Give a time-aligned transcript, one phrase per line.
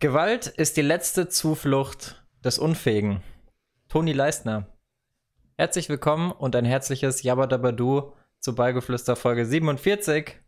[0.00, 3.22] Gewalt ist die letzte Zuflucht des Unfähigen.
[3.90, 4.66] Toni Leistner.
[5.58, 10.38] Herzlich willkommen und ein herzliches Jabadabadu zu Beigeflüster Folge 47.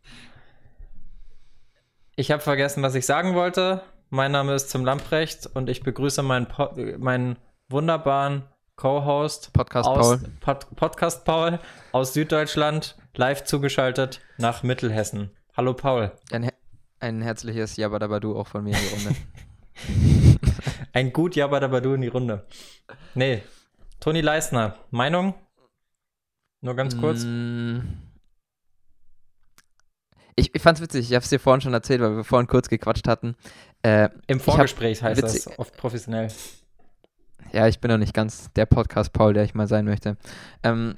[2.15, 3.83] Ich habe vergessen, was ich sagen wollte.
[4.09, 7.37] Mein Name ist Tim Lamprecht und ich begrüße meinen, po meinen
[7.69, 8.45] wunderbaren
[8.75, 10.29] Co-Host Podcast aus Paul.
[10.39, 11.59] Pod Podcast Paul
[11.91, 15.29] aus Süddeutschland, live zugeschaltet nach Mittelhessen.
[15.55, 16.11] Hallo Paul.
[16.31, 16.49] Ein,
[17.03, 20.39] ein herzliches Jabadabadu auch von mir in die Runde.
[20.93, 22.45] Ein gut Jabadabadu in die Runde.
[23.15, 23.41] Nee,
[23.99, 25.33] Toni Leistner, Meinung?
[26.61, 27.23] Nur ganz kurz.
[27.25, 27.79] Mm.
[30.35, 33.07] Ich, ich fand's witzig, ich hab's dir vorhin schon erzählt, weil wir vorhin kurz gequatscht
[33.07, 33.35] hatten.
[33.83, 36.29] Äh, Im hab Vorgespräch heißt witzig- das oft professionell.
[37.51, 40.17] ja, ich bin noch nicht ganz der Podcast-Paul, der ich mal sein möchte.
[40.63, 40.95] Ähm,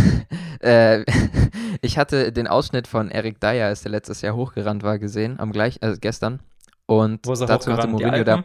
[0.60, 1.04] äh,
[1.80, 5.52] ich hatte den Ausschnitt von Eric Dyer, als der letztes Jahr hochgerannt war, gesehen, am
[5.52, 6.40] gleich, also gestern.
[6.86, 8.44] Und dazu hatte Mourinho da.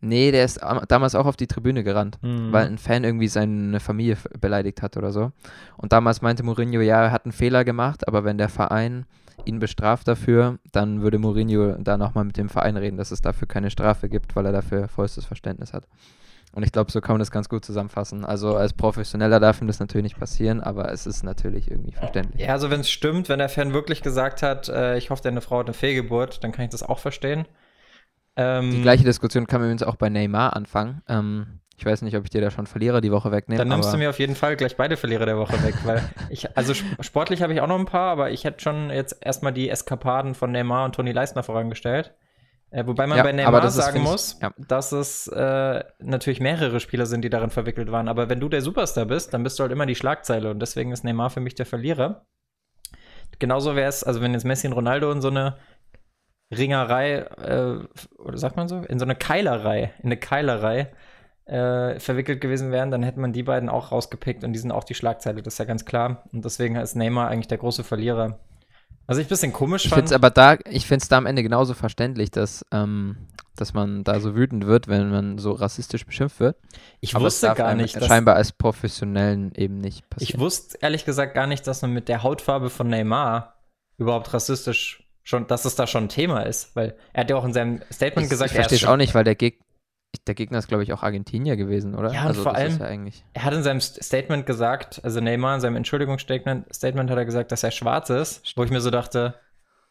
[0.00, 2.18] Nee, der ist am- damals auch auf die Tribüne gerannt.
[2.20, 2.52] Hm.
[2.52, 5.32] weil ein Fan irgendwie seine Familie beleidigt hat oder so.
[5.78, 9.06] Und damals meinte Mourinho, ja, er hat einen Fehler gemacht, aber wenn der Verein
[9.46, 13.48] ihn bestraft dafür, dann würde Mourinho da nochmal mit dem Verein reden, dass es dafür
[13.48, 15.88] keine Strafe gibt, weil er dafür vollstes Verständnis hat.
[16.54, 18.24] Und ich glaube, so kann man das ganz gut zusammenfassen.
[18.24, 22.42] Also als Professioneller darf ihm das natürlich nicht passieren, aber es ist natürlich irgendwie verständlich.
[22.42, 25.40] Ja, also wenn es stimmt, wenn der Fan wirklich gesagt hat, äh, ich hoffe, deine
[25.40, 27.46] Frau hat eine Fehlgeburt, dann kann ich das auch verstehen.
[28.36, 31.02] Ähm, Die gleiche Diskussion kann man übrigens auch bei Neymar anfangen.
[31.08, 33.58] Ähm, ich weiß nicht, ob ich dir da schon Verlierer die Woche wegnehme.
[33.60, 36.56] dann nimmst du mir auf jeden Fall gleich beide Verlierer der Woche weg, weil ich,
[36.56, 39.52] also sp- sportlich habe ich auch noch ein paar, aber ich hätte schon jetzt erstmal
[39.52, 42.14] die Eskapaden von Neymar und Toni Leistner vorangestellt.
[42.74, 44.52] Äh, wobei man Ja, bei Neymar das ist, sagen ich- muss, ja.
[44.66, 48.08] dass es äh, natürlich mehrere Spieler sind, die darin verwickelt waren.
[48.08, 50.90] Aber wenn du der Superstar bist, dann bist du halt immer die Schlagzeile und deswegen
[50.90, 52.26] ist Neymar für mich der Verlierer.
[53.38, 55.56] Genauso wäre es, also wenn jetzt Messi und Ronaldo in so eine
[56.56, 57.78] Ringerei, äh,
[58.18, 60.92] oder sagt man so, in so eine Keilerei, in eine Keilerei
[61.46, 64.84] äh, verwickelt gewesen wären, dann hätte man die beiden auch rausgepickt und die sind auch
[64.84, 66.24] die Schlagzeile, das ist ja ganz klar.
[66.32, 68.40] Und deswegen ist Neymar eigentlich der große Verlierer.
[69.06, 70.10] Was ich ein bisschen komisch Ich finde fand.
[70.10, 73.16] es aber da, ich finde es da am Ende genauso verständlich, dass, ähm,
[73.56, 76.56] dass man da so wütend wird, wenn man so rassistisch beschimpft wird.
[77.00, 80.40] ich aber wusste gar nicht, dass, scheinbar als Professionellen eben nicht ich passieren.
[80.40, 83.54] wusste ehrlich gesagt gar nicht, dass man mit der Hautfarbe von Neymar
[83.98, 87.44] überhaupt rassistisch schon, dass es da schon ein Thema ist, weil er hat ja auch
[87.44, 89.60] in seinem Statement ich, gesagt, ich er, verstehe es auch nicht, weil der, Geg
[90.26, 92.12] der Gegner ist, glaube ich, auch Argentinier gewesen, oder?
[92.12, 93.24] Ja, und also vor allem- ja eigentlich.
[93.32, 97.24] er hat in seinem St- Statement gesagt, also Neymar in seinem Entschuldigungsstatement Statement hat er
[97.24, 99.34] gesagt, dass er schwarz ist, wo ich mir so dachte,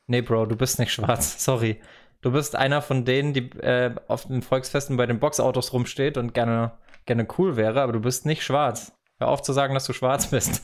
[0.07, 1.79] nee, Bro, du bist nicht schwarz, sorry.
[2.22, 6.33] Du bist einer von denen, die äh, auf den Volksfesten bei den Boxautos rumsteht und
[6.33, 6.72] gerne,
[7.06, 8.94] gerne cool wäre, aber du bist nicht schwarz.
[9.19, 10.63] Hör auf zu sagen, dass du schwarz bist.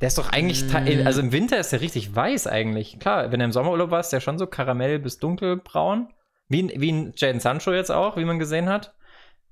[0.00, 1.06] Der ist doch eigentlich, Mm.
[1.06, 2.98] also im Winter ist er richtig weiß eigentlich.
[3.00, 6.08] Klar, wenn er im Sommerurlaub war, ist der schon so karamell bis dunkelbraun.
[6.48, 8.94] Wie, ein- wie ein Jaden Sancho jetzt auch, wie man gesehen hat.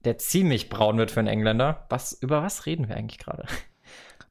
[0.05, 1.87] Der ziemlich braun wird für einen Engländer.
[1.89, 3.45] Was, über was reden wir eigentlich gerade?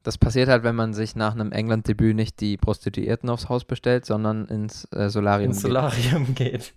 [0.04, 4.06] Das passiert halt, wenn man sich nach einem England-Debüt nicht die Prostituierten aufs Haus bestellt,
[4.06, 5.72] sondern ins äh, Solarium ins geht.
[5.72, 6.74] Solarium geht.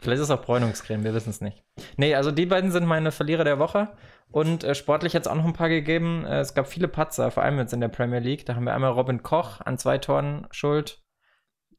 [0.00, 1.64] Vielleicht ist es auch Bräunungscreme, wir wissen es nicht.
[1.96, 3.88] Nee, also die beiden sind meine Verlierer der Woche.
[4.30, 6.24] Und äh, sportlich hat es auch noch ein paar gegeben.
[6.24, 8.46] Äh, es gab viele Patzer, vor allem jetzt in der Premier League.
[8.46, 10.99] Da haben wir einmal Robin Koch an zwei Toren schuld.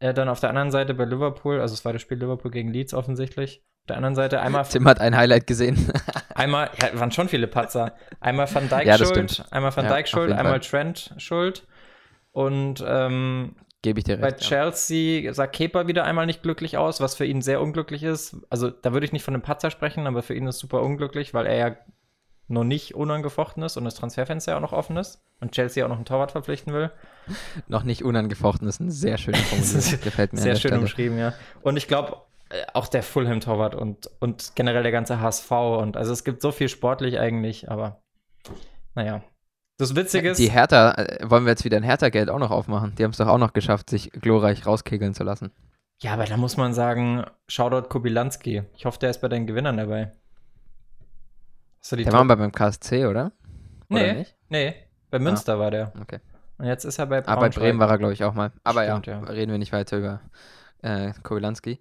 [0.01, 2.69] Äh, dann auf der anderen Seite bei Liverpool, also es war das Spiel Liverpool gegen
[2.73, 3.63] Leeds offensichtlich.
[3.83, 5.91] Auf der anderen Seite einmal, Tim hat ein Highlight gesehen.
[6.35, 7.93] einmal ja, waren schon viele Patzer.
[8.19, 9.45] Einmal Van Dijk Ja, schuld, stimmt.
[9.51, 10.59] einmal Van Ja, Dijk schuld, einmal Fall.
[10.61, 11.67] Trent schuld.
[12.31, 14.41] Und ähm, Gebe ich dir bei recht.
[14.41, 14.47] ja.
[14.47, 18.37] Chelsea sah Kepa wieder einmal nicht glücklich aus, was für ihn sehr unglücklich ist.
[18.49, 21.33] Also da würde ich nicht von einem Patzer sprechen, aber für ihn ist super unglücklich,
[21.33, 21.75] weil er ja
[22.47, 25.89] noch nicht unangefochten ist und das Transferfenster ja auch noch offen ist und Chelsea auch
[25.89, 26.91] noch einen Torwart verpflichten will.
[27.67, 30.01] Noch nicht unangefochten ist eine sehr schöne Formulierung.
[30.03, 30.81] Gefällt mir Sehr schön Stelle.
[30.81, 31.33] umschrieben, ja.
[31.61, 32.17] Und ich glaube,
[32.49, 36.51] äh, auch der Fulham-Torwart und, und generell der ganze HSV und also es gibt so
[36.51, 38.01] viel sportlich eigentlich, aber
[38.95, 39.21] naja.
[39.77, 42.93] Das Witzige ist, Die Hertha, äh, wollen wir jetzt wieder ein Hertha-Geld auch noch aufmachen?
[42.97, 45.51] Die haben es doch auch noch geschafft, sich glorreich rauskegeln zu lassen.
[46.01, 48.63] ja, aber da muss man sagen, Shoutout Kobilanski.
[48.75, 50.11] Ich hoffe, der ist bei den Gewinnern dabei.
[51.79, 53.31] Hast du die Der war mal beim KSC, oder?
[53.89, 54.35] Oder Nee, nicht?
[54.49, 54.75] nee,
[55.09, 55.91] bei Münster war der.
[55.99, 56.19] Okay.
[56.61, 57.63] Und jetzt ist er bei Ah, bei Braunschweig.
[57.63, 58.51] Bremen war er, glaube ich, auch mal.
[58.63, 59.23] Aber Stimmt, ja, ja.
[59.23, 60.19] reden wir nicht weiter über
[60.83, 61.79] äh, Kobylanski.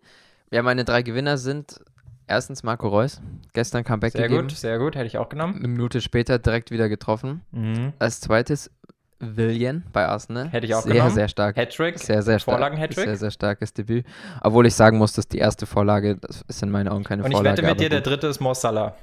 [0.50, 1.80] Ja, meine drei Gewinner sind
[2.26, 3.20] erstens Marco Reus.
[3.52, 4.48] Gestern Comeback Sehr gegeben.
[4.48, 5.56] gut, sehr gut, hätte ich auch genommen.
[5.56, 7.42] Eine Minute später direkt wieder getroffen.
[7.52, 7.92] Mhm.
[7.98, 8.70] Als zweites
[9.18, 10.48] Willian bei Arsenal.
[10.48, 11.10] Hätte ich auch sehr, genommen.
[11.10, 11.56] Sehr stark.
[11.56, 12.54] Hattrick, Sehr, sehr stark.
[12.56, 13.04] Vorlagen-Hattrick.
[13.04, 14.06] Sehr, sehr starkes Debüt.
[14.40, 17.30] Obwohl ich sagen muss, dass die erste Vorlage, das ist in meinen Augen keine Und
[17.30, 17.58] ich Vorlage.
[17.58, 18.96] wette mit dir, der dritte ist Mo Salah.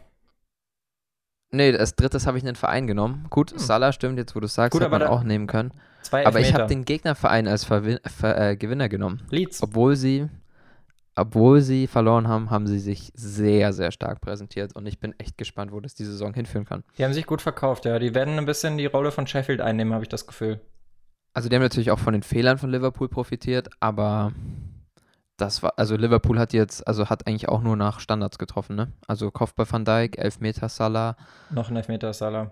[1.52, 3.26] Nee, als drittes habe ich einen Verein genommen.
[3.30, 3.60] Gut, Hm.
[3.60, 5.72] Salah stimmt jetzt, wo du sagst, Gut, hätte man auch nehmen können.
[6.12, 9.22] Aber ich habe den Gegnerverein als Verwin Ver äh, Gewinner genommen.
[9.30, 9.62] Leeds.
[9.62, 10.30] Obwohl sie
[11.20, 15.36] obwohl sie verloren haben, haben sie sich sehr, sehr stark präsentiert und ich bin echt
[15.36, 16.84] gespannt, wo das die Saison hinführen kann.
[17.00, 17.98] Die haben sich gut verkauft, ja.
[17.98, 20.62] Die werden ein bisschen die Rolle von Sheffield einnehmen, habe ich das Gefühl.
[21.34, 24.32] Also die haben natürlich auch von den Fehlern von Liverpool profitiert, aber
[25.38, 28.92] das war, also Liverpool hat jetzt, also hat eigentlich auch nur nach Standards getroffen, ne?
[29.07, 31.16] Also Kopfball Van Dijk, Elfmeter Salah.
[31.51, 32.51] Noch ein Elfmeter Salah.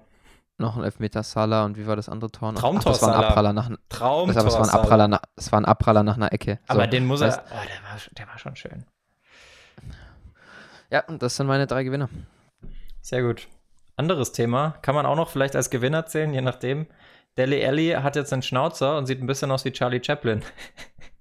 [0.58, 2.54] Noch ein Elfmeter Salah und wie war das andere Tor?
[2.54, 3.28] Traumtor Ach, das war ein Salah.
[3.28, 4.34] Abpraller nach, Traumtor.
[4.34, 4.84] das, war ein Salah.
[4.84, 6.60] Abpraller nach, es war ein Abpraller nach einer Ecke.
[6.68, 7.44] So, Aber den muss er.
[7.50, 8.86] Oh, der war, der war schon schön.
[10.92, 12.10] Ja, und das sind meine drei Gewinner.
[13.02, 13.48] Sehr gut.
[13.98, 14.76] Anderes Thema.
[14.82, 16.86] Kann man auch noch vielleicht als Gewinner zählen, je nachdem.
[17.38, 20.42] Deli Alli hat jetzt einen Schnauzer und sieht ein bisschen aus wie Charlie Chaplin.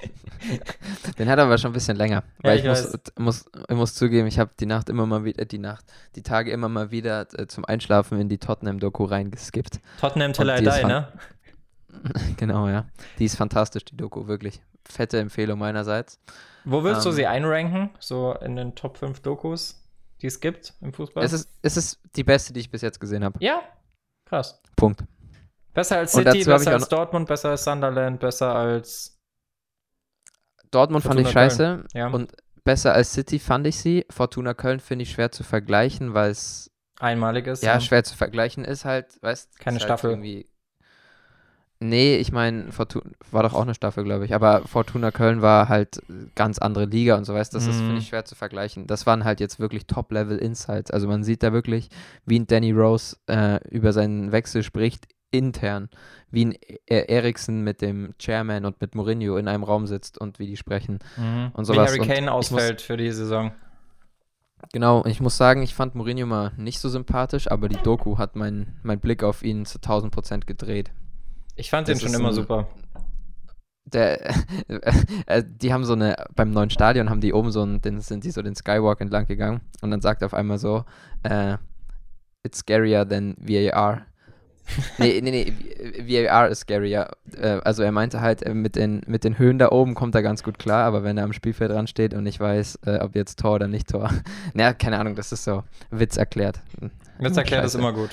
[1.18, 2.24] Den hat er aber schon ein bisschen länger.
[2.42, 5.24] Ja, Weil ich ich, muss, muss, ich muss zugeben, ich habe die Nacht immer mal
[5.24, 5.84] wieder, die Nacht,
[6.16, 9.80] die Tage immer mal wieder äh, zum Einschlafen in die Tottenham-Doku reingeskippt.
[10.00, 11.08] Tottenham Till I die ne?
[12.36, 12.86] genau, ja.
[13.18, 14.60] Die ist fantastisch, die Doku, wirklich.
[14.88, 16.18] Fette Empfehlung meinerseits.
[16.64, 17.90] Wo willst du Ähm, sie einranken?
[17.98, 19.82] So in den Top 5 Dokus,
[20.22, 21.24] die es gibt im Fußball?
[21.24, 23.38] Es ist, es ist die beste, die ich bis jetzt gesehen habe.
[23.44, 23.62] ja,
[24.24, 24.60] krass.
[24.76, 25.04] Punkt.
[25.74, 29.19] Besser als City, besser als Dortmund, besser als Sunderland, besser als.
[30.70, 32.32] Dortmund fand ich Fortuna scheiße Ja, und
[32.64, 34.06] besser als City fand ich sie.
[34.10, 37.62] Fortuna Köln finde ich schwer zu vergleichen, weil es einmalig ist.
[37.62, 40.10] ja, schwer zu vergleichen ist halt, weißt Keine ist halt Staffel.
[40.10, 40.46] Irgendwie
[41.80, 44.34] nee, ich meine, Fortuna war doch auch eine Staffel, glaube ich.
[44.34, 46.02] Aber Fortuna Köln war halt
[46.34, 47.86] ganz andere Liga und so, weißt Das ist, Mhm.
[47.86, 48.86] finde ich, schwer zu vergleichen.
[48.86, 50.90] Das waren halt jetzt wirklich Top-Level-Insights.
[50.90, 51.88] Also man sieht da wirklich,
[52.26, 55.88] wie ein Danny Rose äh, über seinen Wechsel spricht, intern.
[56.30, 60.38] Wie ein e Eriksen mit dem Chairman und mit Mourinho in einem Raum sitzt und
[60.38, 60.98] wie die sprechen.
[61.16, 61.50] Mhm.
[61.54, 61.88] und Wie sowas.
[61.90, 63.52] Harry Und Kane ich muss- ausfällt für die Saison.
[64.72, 68.36] Genau, ich muss sagen, ich fand Mourinho mal nicht so sympathisch, aber die Doku hat
[68.36, 70.90] mein, mein Blick auf ihn zu 1000 Prozent gedreht.
[71.56, 72.68] Ich fand Das den schon immer ein- super.
[73.86, 74.34] Der,
[75.26, 78.22] äh, die haben so eine, beim neuen Stadion haben die oben so einen, den, sind
[78.24, 80.84] die so den Skywalk entlang gegangen und dann sagt er auf einmal so,
[81.22, 81.56] äh,
[82.44, 84.02] it's scarier than VAR.
[84.98, 85.52] Nee, nee,
[86.06, 87.08] nee, VAR ist scarier.
[87.36, 90.22] Äh, also er meinte halt, äh, mit den, mit den Höhen da oben kommt er
[90.22, 93.14] ganz gut klar, aber wenn er am Spielfeld dran steht und nicht weiß, äh, ob
[93.14, 94.10] jetzt Tor oder nicht Tor.
[94.54, 96.60] naja, keine Ahnung, das ist so Witz erklärt.
[97.18, 97.78] Witz erklärt ist Scheiße.
[97.78, 98.10] immer gut.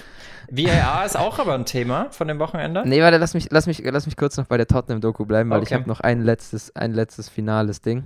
[0.49, 2.83] VAR ist auch aber ein Thema von dem Wochenende.
[2.85, 5.61] Nee, warte, lass mich, lass mich, lass mich kurz noch bei der Tottenham-Doku bleiben, weil
[5.61, 5.75] ich Okay.
[5.75, 8.05] habe noch ein letztes, ein letztes finales Ding,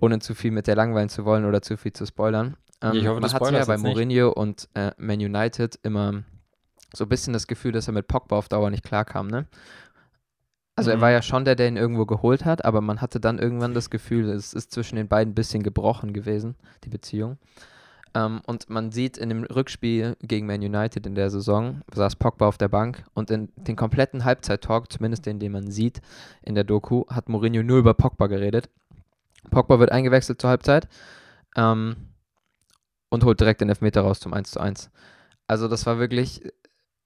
[0.00, 2.56] ohne zu viel mit der langweilen zu wollen oder zu viel zu spoilern.
[2.80, 3.94] Ähm, Ich hoffe, man hat ja bei jetzt nicht.
[3.94, 6.22] Mourinho und äh, Man United immer
[6.94, 9.46] so ein bisschen das Gefühl, dass er mit Pogba auf Dauer nicht klarkam, ne?
[10.74, 11.00] Also er Mhm.
[11.02, 13.90] war ja schon der, der ihn irgendwo geholt hat, aber man hatte dann irgendwann das
[13.90, 17.38] Gefühl, es ist zwischen den beiden ein bisschen gebrochen gewesen, die Beziehung.
[18.14, 22.46] Ähm, und man sieht in dem Rückspiel gegen Man United in der Saison, saß Pogba
[22.46, 26.00] auf der Bank und in den kompletten Halbzeit-Talk, zumindest den, den man sieht
[26.42, 28.68] in der Doku, hat Mourinho nur über Pogba geredet.
[29.50, 30.88] Pogba wird eingewechselt zur Halbzeit
[31.56, 31.96] ähm,
[33.10, 34.90] und holt direkt den Elfmeter raus zum 1 zu 1.
[35.46, 36.42] Also das war wirklich,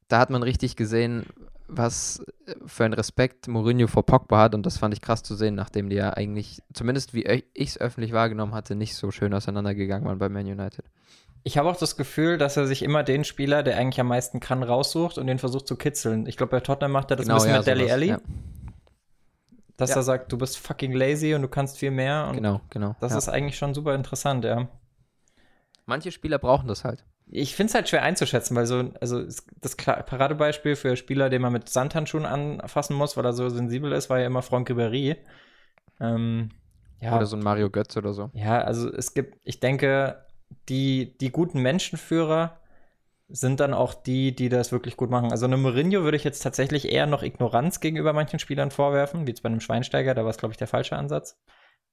[0.08, 1.26] da hat man richtig gesehen,
[1.68, 2.24] was
[2.66, 5.90] für einen Respekt Mourinho vor Pogba hat und das fand ich krass zu sehen, nachdem
[5.90, 10.18] die ja eigentlich, zumindest wie ich es öffentlich wahrgenommen hatte, nicht so schön auseinandergegangen waren
[10.18, 10.84] bei Man United.
[11.42, 14.40] Ich habe auch das Gefühl, dass er sich immer den Spieler, der eigentlich am meisten
[14.40, 16.26] kann, raussucht und den versucht zu kitzeln.
[16.26, 18.20] Ich glaube, bei Tottenham macht er das ein bisschen mit Deli Alli, Ja,
[19.76, 19.96] dass Ja.
[19.96, 22.26] er sagt, du bist fucking lazy und du kannst viel mehr.
[22.28, 22.96] Und genau, genau.
[23.00, 23.18] das ja.
[23.18, 24.68] ist eigentlich schon super interessant, ja.
[25.84, 27.04] Manche Spieler brauchen das halt.
[27.28, 29.24] Ich finde es halt schwer einzuschätzen, weil so, also
[29.60, 34.10] das Paradebeispiel für Spieler, den man mit Sandhandschuhen anfassen muss, weil er so sensibel ist,
[34.10, 35.16] war ja immer Franck Ribéry.
[36.00, 36.50] Ähm,
[37.00, 38.30] ja, Oder so ein Mario Götz oder so.
[38.32, 40.24] ja, also es gibt, ich denke,
[40.68, 42.60] die, die guten Menschenführer
[43.28, 45.32] sind dann auch die, die das wirklich gut machen.
[45.32, 49.30] Also eine Mourinho würde ich jetzt tatsächlich eher noch Ignoranz gegenüber manchen Spielern vorwerfen, wie
[49.30, 51.38] jetzt bei einem Schweinsteiger, da war es, glaube ich, der falsche Ansatz.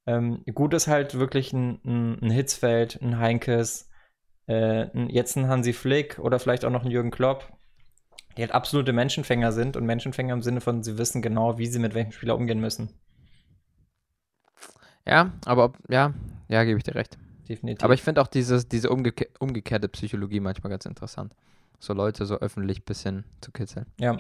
[0.06, 3.90] Ähm, gut ist halt wirklich ein, ein, ein Hitzfeld, ein Heinkes,
[4.48, 7.52] äh, jetzt ein Hansi Flick oder vielleicht auch noch ein Jürgen Klopp,
[8.38, 11.80] die halt absolute Menschenfänger sind und Menschenfänger im Sinne von, sie wissen genau, wie sie
[11.80, 12.90] mit welchem Spieler umgehen müssen.
[15.06, 16.14] Ja, aber ob, ja,
[16.48, 17.18] ja, gebe ich dir recht.
[17.48, 17.84] Definitiv.
[17.84, 21.36] Aber ich finde auch dieses, diese umgeke umgekehrte Psychologie manchmal ganz interessant.
[21.80, 23.86] So Leute so öffentlich ein bisschen zu kitzeln.
[24.00, 24.18] ja.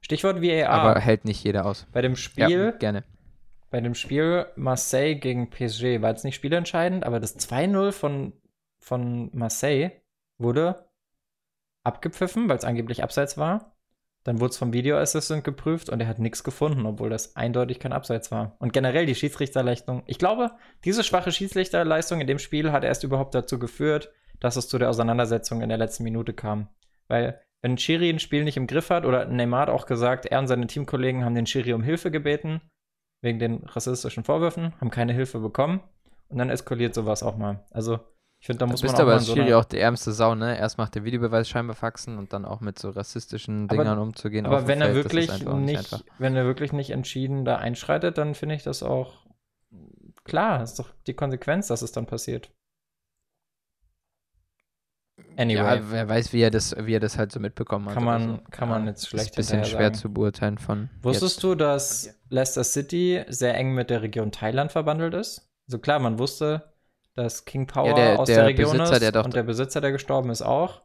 [0.00, 0.70] Stichwort VAR.
[0.70, 1.86] Aber hält nicht jeder aus.
[1.92, 3.04] bei dem Ja, Spiel gerne.
[3.70, 8.32] bei dem Spiel Marseille gegen PSG war jetzt nicht spielentscheidend, aber das 2-0 von,
[8.84, 9.90] von Marseille
[10.36, 10.90] wurde
[11.84, 13.74] abgepfiffen, weil es angeblich abseits war.
[14.24, 17.78] Dann wurde es vom Video Assistant geprüft und er hat nichts gefunden, obwohl das eindeutig
[17.78, 18.56] kein Abseits war.
[18.58, 20.50] Und generell die Schiedsrichterleistung, ich glaube,
[20.84, 24.90] diese schwache Schiedsrichterleistung in dem Spiel hat erst überhaupt dazu geführt, dass es zu der
[24.90, 26.68] Auseinandersetzung in der letzten Minute kam.
[27.08, 30.38] Weil, wenn Schiri ein Spiel nicht im Griff hat, oder Neymar hat auch gesagt, er
[30.38, 32.60] und seine Teamkollegen haben den Schiri um Hilfe gebeten,
[33.22, 35.80] wegen den rassistischen Vorwürfen, haben keine Hilfe bekommen.
[36.28, 37.64] Und dann eskaliert sowas auch mal.
[37.70, 38.00] Also,
[38.44, 40.12] ich finde, da muss bist man auch aber mal so Schiri einer- auch die ärmste
[40.12, 40.58] Sau, ne?
[40.58, 44.44] Erst macht der Videobeweis scheinbar faxen und dann auch mit so rassistischen Aber- Dingern umzugehen.
[44.44, 46.02] auf Aber wenn er Feld, das ist wirklich nicht, einfach.
[46.18, 49.24] wenn er wirklich nicht entschieden da einschreitet, dann finde ich das auch
[50.24, 52.50] klar, ist doch die Konsequenz, dass es dann passiert.
[55.38, 57.94] Anyway, Ja, wer weiß, wie er das, wie er das halt so mitbekommen hat.
[57.94, 58.40] kann man, so.
[58.50, 59.94] kann man jetzt schlecht Ist ein bisschen schwer sagen.
[59.94, 60.90] zu beurteilen von.
[61.02, 61.44] Wusstest jetzt.
[61.44, 65.50] du, dass Leicester City sehr eng mit der Region Thailand verbandelt ist?
[65.66, 66.73] Also klar, man wusste,
[67.14, 69.80] dass King Power Ja, der- aus der der Region Besitzer, ist der und der Besitzer,
[69.80, 70.82] der gestorben ist, auch.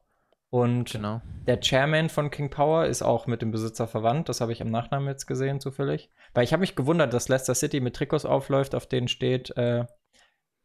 [0.52, 1.22] Und Genau.
[1.46, 4.30] der Chairman von King Power ist auch mit dem Besitzer verwandt.
[4.30, 6.10] Das habe ich am Nachnamen jetzt gesehen, zufällig.
[6.34, 9.86] Weil ich habe mich gewundert, dass Leicester City mit Trikots aufläuft, auf denen steht äh,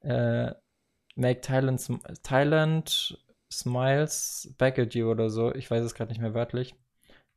[0.00, 0.52] äh,
[1.16, 3.18] Make Thailand, sm Thailand
[3.52, 5.54] Smiles Back at You oder so.
[5.54, 6.74] Ich weiß es gerade nicht mehr wörtlich.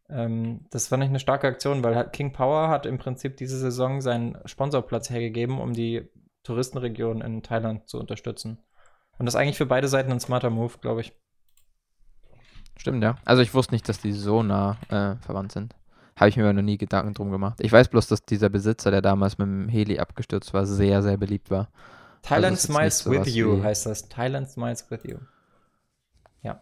[0.10, 4.00] Ähm, das fand ich eine starke Aktion, weil King Power hat im Prinzip diese Saison
[4.01, 6.10] seinen Sponsorplatz hergegeben, um die
[6.48, 8.58] Touristenregion in Thailand zu unterstützen.
[9.18, 11.13] Und das ist eigentlich für beide Seiten ein smarter Move, glaube ich.
[12.77, 13.18] Stimmt, ja.
[13.25, 15.75] Also ich wusste nicht, dass die so nah äh, verwandt sind.
[16.16, 17.60] Habe ich mir aber noch nie Gedanken drum gemacht.
[17.60, 21.18] Ich weiß bloß, dass dieser Besitzer, der damals mit dem Heli abgestürzt war, sehr, sehr
[21.18, 21.70] beliebt war.
[22.22, 24.08] Thailand jetzt Smiles with You heißt das.
[24.08, 25.18] Thailand Smiles with You.
[26.44, 26.62] Ja.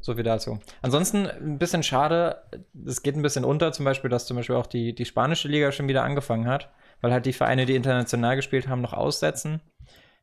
[0.00, 0.58] So viel dazu.
[0.82, 2.42] Ansonsten ein bisschen schade,
[2.84, 5.72] es geht ein bisschen unter, zum Beispiel, dass zum Beispiel auch die, die spanische Liga
[5.72, 9.60] schon wieder angefangen hat, weil halt die Vereine, die international gespielt haben, noch aussetzen.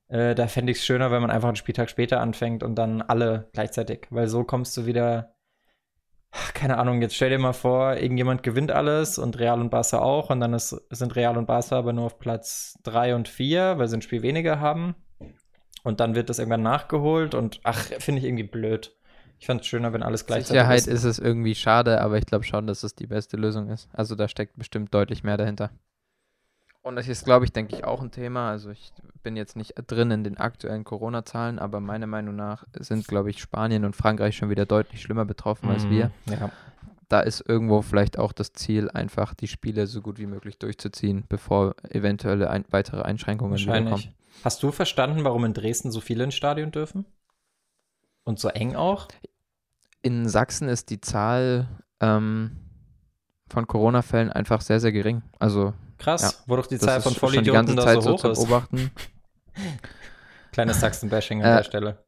[0.08, 3.01] Äh, da fände ich es schöner, wenn man einfach einen Spieltag später anfängt und dann
[3.01, 5.32] alle gleichzeitig, weil so kommst du wieder.
[6.32, 10.00] Ach, Keine Ahnung, jetzt stell dir mal vor, irgendjemand gewinnt alles und Real und Barca
[10.00, 13.77] auch und dann ist, sind Real und Barca aber nur auf Platz 3 und 4,
[13.77, 14.96] weil sie ein Spiel weniger haben.
[15.84, 18.94] Und dann wird das irgendwann nachgeholt und ach, finde ich irgendwie blöd.
[19.39, 20.88] Ich fand es schöner, wenn alles gleichzeitig Sicherheit ist.
[20.88, 23.88] ist es irgendwie schade, aber ich glaube schon, dass es die beste Lösung ist.
[23.94, 25.72] Also da steckt bestimmt deutlich mehr dahinter.
[26.86, 28.51] Und das ist, glaube ich, denke ich, auch ein Thema.
[28.51, 33.08] Also ich bin jetzt nicht drin in den aktuellen Corona-Zahlen, aber meiner Meinung nach sind,
[33.08, 36.12] glaube ich, Spanien und Frankreich schon wieder deutlich schlimmer betroffen als wir.
[36.27, 36.51] Mhm, Ja.
[37.10, 41.24] Da ist irgendwo vielleicht auch das Ziel, einfach die Spiele so gut wie möglich durchzuziehen,
[41.27, 43.54] bevor eventuelle ein weitere Einschränkungen.
[43.54, 44.12] Wahrscheinlich.
[44.44, 47.06] Hast du verstanden, warum in Dresden so viele ins Stadion dürfen?
[48.25, 49.08] Und so eng auch?
[50.04, 51.68] In Sachsen ist die Zahl
[52.00, 52.58] ähm,
[53.48, 55.24] von Corona-Fällen einfach sehr, sehr gering.
[55.39, 55.74] Also
[56.06, 58.40] Krass, wo doch die Zahl von Vollidioten ganze da Zeit so so hoch zu ist.
[58.40, 58.92] beobachten.
[60.52, 62.06] Kleines Sachsen-Bashing an Äh, der Stelle.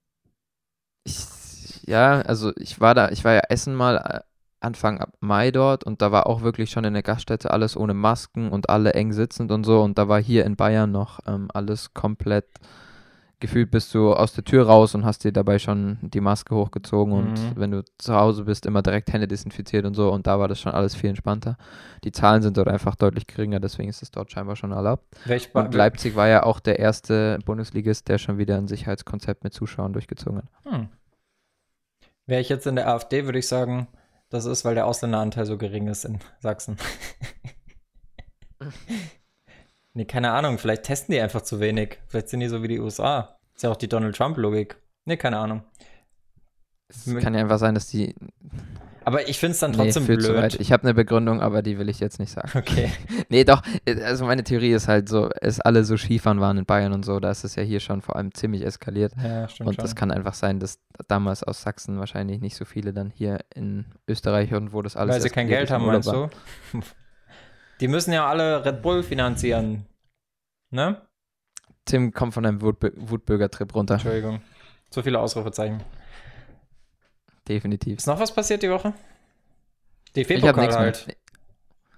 [1.03, 4.19] Ich, ja, also ich war da, ich war ja Essen mal äh,
[4.59, 7.93] Anfang ab Mai dort und da war auch wirklich schon in der Gaststätte alles ohne
[7.93, 11.49] Masken und alle eng sitzend und so und da war hier in Bayern noch ähm,
[11.53, 12.47] alles komplett
[13.39, 17.13] gefühlt bist du aus der Tür raus und hast dir dabei schon die Maske hochgezogen
[17.13, 17.51] und Mhm.
[17.55, 20.59] wenn du zu Hause bist, immer direkt Hände desinfiziert und so und da war das
[20.59, 21.57] schon alles viel entspannter.
[22.03, 25.03] Die Zahlen sind dort einfach deutlich geringer, deswegen ist es dort scheinbar schon erlaubt.
[25.25, 29.53] Welch Und Leipzig war ja auch der erste Bundesligist, der schon wieder ein Sicherheitskonzept mit
[29.53, 30.73] Zuschauern durchgezogen hat.
[30.73, 30.89] Hm.
[32.25, 33.87] Wäre ich jetzt in der AfD, würde ich sagen,
[34.29, 36.77] das ist, weil der Ausländeranteil so gering ist in Sachsen.
[39.97, 41.99] nee, keine Ahnung, vielleicht testen die einfach zu wenig.
[42.07, 43.37] Vielleicht sind die so wie die USA.
[43.55, 44.77] Ist ja auch die Donald Trump-Logik.
[45.05, 45.63] Nee, keine Ahnung.
[46.87, 48.15] Es kann ja einfach sein, dass die.
[49.03, 50.17] Aber ich finde es dann Nee, trotzdem weit.
[50.17, 50.59] blöd.
[50.59, 52.49] Ich habe eine Begründung, aber die will ich jetzt nicht sagen.
[52.55, 52.91] Okay.
[53.29, 53.61] Nee, doch.
[54.03, 57.19] Also meine Theorie ist halt so, es alle so Skifahren waren in Bayern und so,
[57.19, 59.13] da ist es ja hier schon vor allem ziemlich eskaliert.
[59.21, 62.93] Ja, stimmt Und das kann einfach sein, dass damals aus Sachsen wahrscheinlich nicht so viele
[62.93, 66.29] dann hier in Österreich und wo das alles Weil sie kein Geld haben, meinst waren.
[66.71, 66.79] du?
[67.79, 69.85] Die müssen ja alle Red Bull finanzieren.
[70.71, 71.01] Ne?
[71.85, 73.95] Tim kommt von einem Wutbü Wutbürger-Trip runter.
[73.95, 74.41] Entschuldigung.
[74.89, 75.83] Zu viele Ausrufezeichen.
[77.47, 77.97] Definitiv.
[77.99, 78.93] Ist noch was passiert die Woche?
[80.13, 81.07] Ich habe DFB-Pokal nichts halt.
[81.07, 81.15] mehr.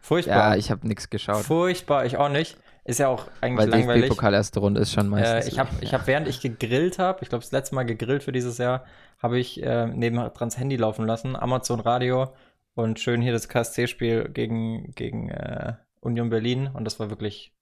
[0.01, 0.35] Furchtbar.
[0.51, 1.43] Ja, ich habe nichts geschaut.
[1.43, 2.57] Furchtbar, ich auch nicht.
[2.83, 4.03] Ist ja auch eigentlich Weil langweilig.
[4.05, 5.47] DFB-Pokal erste Runde ist schon Äh, meistens.
[5.51, 8.31] ich habe, ich hab, während ich gegrillt habe, ich glaube, das letzte Mal gegrillt für
[8.31, 8.85] dieses Jahr,
[9.21, 12.33] habe ich äh, neben Trans Handy laufen lassen, Amazon Radio
[12.79, 17.53] und schön hier das KSC-Spiel gegen, gegen äh, Union Berlin und das war wirklich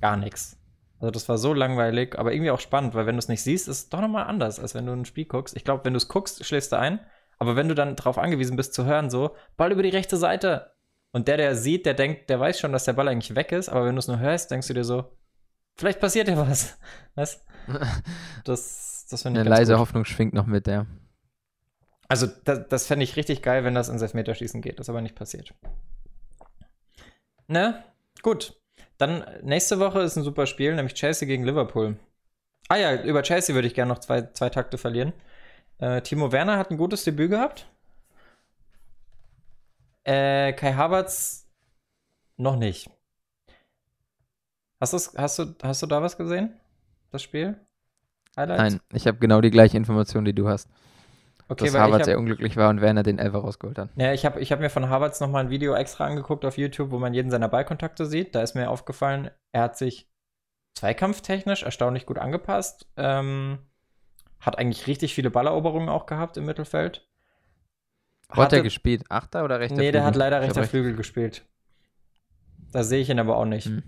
[0.00, 0.58] gar nichts.
[1.00, 3.68] Also das war so langweilig, aber irgendwie auch spannend, weil wenn du es nicht siehst,
[3.68, 5.56] ist es doch nochmal anders, als wenn du ein Spiel guckst.
[5.56, 7.00] Ich glaube, wenn du es guckst, schläfst du ein,
[7.38, 10.72] aber wenn du dann darauf angewiesen bist zu hören, so, Ball über die rechte Seite.
[11.12, 13.68] Und der, der sieht, der denkt, der weiß schon, dass der Ball eigentlich weg ist,
[13.68, 15.16] aber wenn du es nur hörst, denkst du dir so,
[15.76, 16.78] vielleicht passiert ja was.
[17.14, 17.44] Was?
[18.44, 19.80] Das, das finde ich Eine leise gut.
[19.80, 20.86] Hoffnung schwingt noch mit, ja.
[22.08, 24.78] Also, das, das fände ich richtig geil, wenn das ins Elfmeterschießen geht.
[24.78, 25.54] Das ist aber nicht passiert.
[27.46, 27.82] Ne?
[28.22, 28.60] Gut.
[28.98, 31.96] Dann nächste Woche ist ein super Spiel, nämlich Chelsea gegen Liverpool.
[32.68, 35.12] Ah ja, über Chelsea würde ich gerne noch zwei, zwei Takte verlieren.
[35.78, 37.66] Äh, Timo Werner hat ein gutes Debüt gehabt.
[40.04, 41.46] Äh, Kai Havertz
[42.36, 42.88] noch nicht.
[44.80, 46.60] Hast, hast, du, hast du da was gesehen?
[47.14, 47.56] das Spiel?
[48.36, 48.74] Highlights?
[48.74, 50.68] Nein, ich habe genau die gleiche Information, die du hast.
[51.48, 53.90] Okay, dass Harvard ich sehr hab, unglücklich war und Werner den Elfer rausgeholt hat.
[53.96, 56.90] ja, ich habe ich hab mir von Harvards nochmal ein Video extra angeguckt auf YouTube,
[56.90, 58.34] wo man jeden seiner Ballkontakte sieht.
[58.34, 60.08] Da ist mir aufgefallen, er hat sich
[60.74, 62.86] zweikampftechnisch erstaunlich gut angepasst.
[62.96, 63.58] Ähm,
[64.40, 67.08] hat eigentlich richtig viele Balleroberungen auch gehabt im Mittelfeld.
[68.28, 69.04] Hat er gespielt?
[69.08, 70.18] Achter oder rechter Nee, der hat Flügel?
[70.20, 71.46] leider hab rechter recht- Flügel gespielt.
[72.72, 73.66] Da sehe ich ihn aber auch nicht.
[73.66, 73.82] Hm.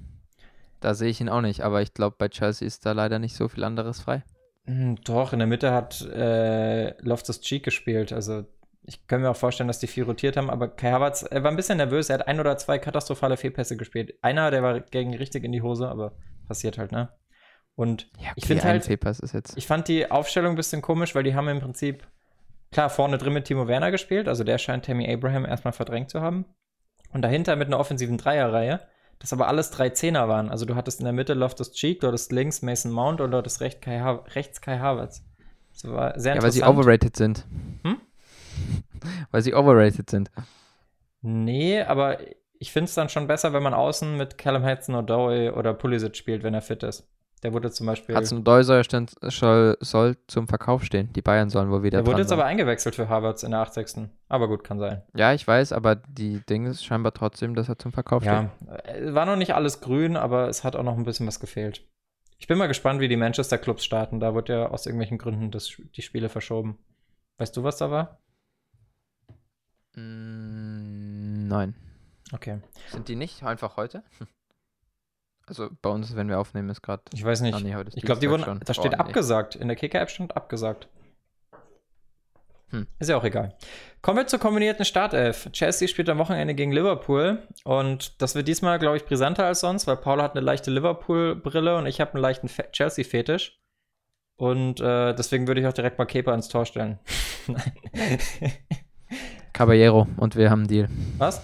[0.80, 3.34] Da sehe ich ihn auch nicht, aber ich glaube, bei Chelsea ist da leider nicht
[3.34, 4.22] so viel anderes frei.
[4.66, 8.12] Hm, Doch, in der Mitte hat äh, Loftus Cheek gespielt.
[8.12, 8.44] Also
[8.82, 11.50] ich kann mir auch vorstellen, dass die viel rotiert haben, aber Kai Havertz, er war
[11.50, 12.08] ein bisschen nervös.
[12.08, 14.14] Er hat ein oder zwei katastrophale Fehlpässe gespielt.
[14.23, 16.12] Einer, der war gegen richtig in die Hose, aber
[16.46, 17.08] passiert halt, ne?
[17.75, 19.56] Und Ja, Ich find ein halt- Fehlpass ist jetzt.
[19.56, 22.06] ich fand die Aufstellung ein bisschen komisch, weil die haben im Prinzip,
[22.73, 26.20] klar, vorne drin mit Timo Werner gespielt, also der scheint Tammy Abraham erstmal verdrängt zu
[26.23, 26.46] haben.
[27.12, 28.80] Und dahinter mit einer offensiven Dreierreihe,
[29.18, 30.50] das aber alles drei Zehner waren.
[30.50, 33.38] Also du hattest in der Mitte Loftus Cheek, du hattest links Mason Mount und du
[33.38, 35.25] hattest recht Kai ha rechts Kai Havertz.
[35.73, 36.78] Das war sehr Ja, weil sie interessant.
[36.78, 37.46] overrated sind.
[37.82, 38.00] Hm?
[39.30, 40.30] Weil sie overrated sind.
[41.20, 42.18] Nee, aber
[42.58, 46.42] ich finde es dann schon besser, wenn man außen mit Callum Hudson-Odoi oder Pulisic spielt,
[46.42, 47.06] wenn er fit ist.
[47.42, 48.16] Der wurde zum Beispiel.
[48.16, 51.12] Hudson soll, stand- soll, soll zum Verkauf stehen.
[51.12, 52.38] Die Bayern sollen wohl wieder der wurde jetzt sein.
[52.38, 54.08] aber eingewechselt für Havertz in der 80.
[54.28, 55.02] Aber gut, kann sein.
[55.14, 58.50] Ja, ich weiß, aber die Ding ist scheinbar trotzdem, dass er zum Verkauf Ja,
[58.84, 61.84] äh, war noch nicht alles grün, aber es hat auch noch ein bisschen was gefehlt.
[62.38, 64.18] Ich bin mal gespannt, wie die Manchester-Clubs starten.
[64.20, 66.78] Da wird ja aus irgendwelchen Gründen das, die Spiele verschoben.
[67.38, 68.18] Weißt du, was da war?
[69.92, 70.04] steht.
[70.04, 71.74] Mm, nein.
[72.32, 72.60] Okay.
[72.90, 74.02] Sind die nicht einfach heute?
[75.48, 77.02] Also bei uns, wenn wir aufnehmen, ist gerade.
[77.14, 77.54] Ich weiß nicht.
[77.54, 78.42] Ah, nee, ich glaube, die wurden.
[78.44, 78.60] schon.
[78.64, 78.96] Da steht Oh, nee.
[78.96, 79.54] abgesagt.
[79.56, 80.88] In der Kicker-App stand abgesagt.
[82.70, 82.88] Hm.
[82.98, 83.54] Ist ja auch egal.
[84.02, 85.48] Kommen wir zur kombinierten Startelf.
[85.52, 87.46] Chelsea spielt am Wochenende gegen Liverpool.
[87.62, 91.76] Und das wird diesmal, glaube ich, brisanter als sonst, weil Paul hat eine leichte Liverpool-Brille
[91.78, 93.60] und ich habe einen leichten Fe- Chelsea-Fetisch.
[94.38, 96.98] Und äh, deswegen würde ich auch direkt mal Kepa ins Tor stellen.
[97.46, 97.72] Nein.
[99.52, 100.88] Caballero und wir haben einen Deal.
[101.18, 101.40] Was?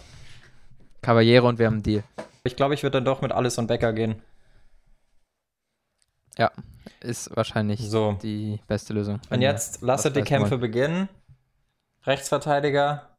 [1.00, 2.03] Caballero und wir haben einen Deal.
[2.44, 4.22] Ich glaube, ich würde dann doch mit Alisson Becker gehen.
[7.00, 8.12] Ist wahrscheinlich So.
[8.22, 9.20] die beste Lösung.
[9.31, 10.61] Und jetzt lasset was die Kämpfe wollen.
[10.61, 11.09] beginnen.
[12.05, 13.16] Rechtsverteidiger.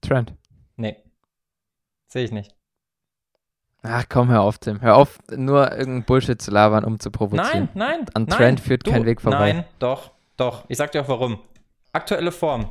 [0.00, 0.34] Trent.
[0.76, 0.96] Nee.
[2.08, 2.54] Sehe ich nicht.
[3.82, 4.80] Ach komm, hör auf, Tim.
[4.80, 7.68] Hör auf, nur irgendein Bullshit zu labern, um zu Nein, provozieren.
[7.74, 8.06] nein.
[8.14, 9.52] An nein, Trent führt kein Weg vorbei.
[9.52, 10.64] Nein, doch, doch.
[10.68, 11.40] Ich sag dir auch warum.
[11.92, 12.70] Aktuelle Form.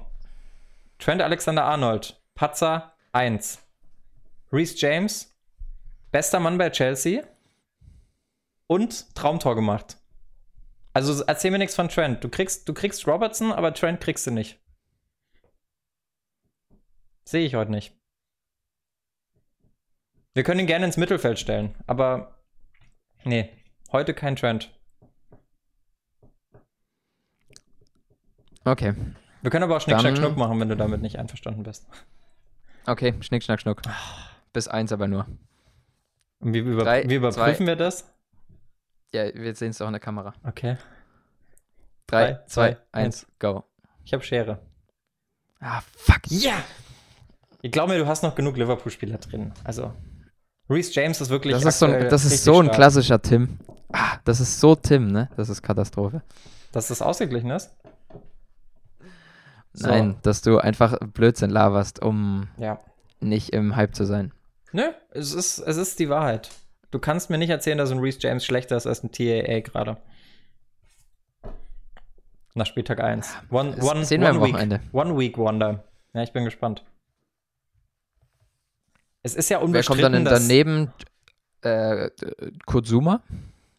[1.00, 2.22] Trent Alexander Arnold.
[2.36, 3.60] Patzer 1.
[4.52, 5.36] Reese James.
[6.12, 7.24] Bester Mann bei Chelsea.
[8.68, 9.98] Und Traumtor gemacht.
[10.94, 12.24] Also erzähl mir nichts von Trent.
[12.24, 14.60] Du kriegst, du kriegst Robertson, aber Trent kriegst du nicht.
[17.26, 17.94] Sehe ich heute nicht.
[20.34, 22.44] Wir können ihn gerne ins Mittelfeld stellen, aber
[23.24, 23.50] nee,
[23.92, 24.72] heute kein Trent.
[28.66, 28.94] Okay,
[29.46, 31.86] Wir können aber auch Schnick, Schnack, Schnuck machen, wenn du damit nicht einverstanden bist.
[32.88, 33.84] okay, Schnick, Schnack, Schnuck.
[34.54, 35.28] Bis eins aber nur.
[36.40, 38.12] Und wie, über, Drei, wie überprüfen wir das?
[39.14, 40.34] Ja, wir sehen es doch in der Kamera.
[40.44, 40.78] Okay.
[42.08, 43.64] Drei, Drei, zwei, zwei, eins, go.
[44.04, 44.60] Ich habe Schere.
[45.60, 46.22] Ah, fuck.
[46.30, 46.56] Ja!
[47.62, 49.54] Ich glaube mir, du hast noch genug Liverpool-Spieler drin.
[49.64, 49.94] Also,
[50.70, 51.54] Reese James ist wirklich.
[51.54, 53.60] Das ist so ein, das ist so ein klassischer Tim.
[53.94, 55.30] Ah, das ist so Tim, ne?
[55.38, 56.24] Das ist Katastrophe.
[56.72, 57.76] Dass das ausgeglichen ist?
[59.78, 59.88] So.
[59.90, 62.80] Nein, dass du einfach Blödsinn laberst, um Ja.
[63.20, 64.32] nicht im Hype zu sein.
[64.72, 66.50] Nö, es ist, es ist die Wahrheit.
[66.92, 69.98] Du kannst mir nicht erzählen, dass ein Reese James schlechter ist als ein TAA gerade.
[72.54, 73.36] Nach Spieltag 1.
[73.50, 74.80] One, one, sehen wir one am week, Wochenende.
[74.94, 75.84] One Week Wonder.
[76.14, 76.86] Ja, ich bin gespannt.
[79.24, 80.94] Es ist ja Wer unbestritten, kommt dann daneben?
[81.62, 82.12] Äh,
[82.66, 83.22] Kurzuma?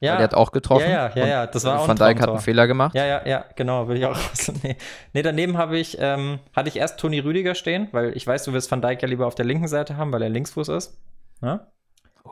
[0.01, 0.91] Ja, Weil der hat auch getroffen.
[0.91, 2.95] Ja, ja, ja, ja, das war auch Van Dijk hat einen Fehler gemacht.
[2.95, 4.19] Ja, ja, ja, genau, will ich auch.
[4.63, 4.77] Nee,
[5.15, 8.53] nee daneben habe ich, ähm, hatte ich erst Toni Rüdiger stehen, weil ich weiß, du
[8.53, 10.99] willst Van Dijk ja lieber auf der linken Seite haben, weil er Linksfuß ist.
[11.41, 11.69] Ja?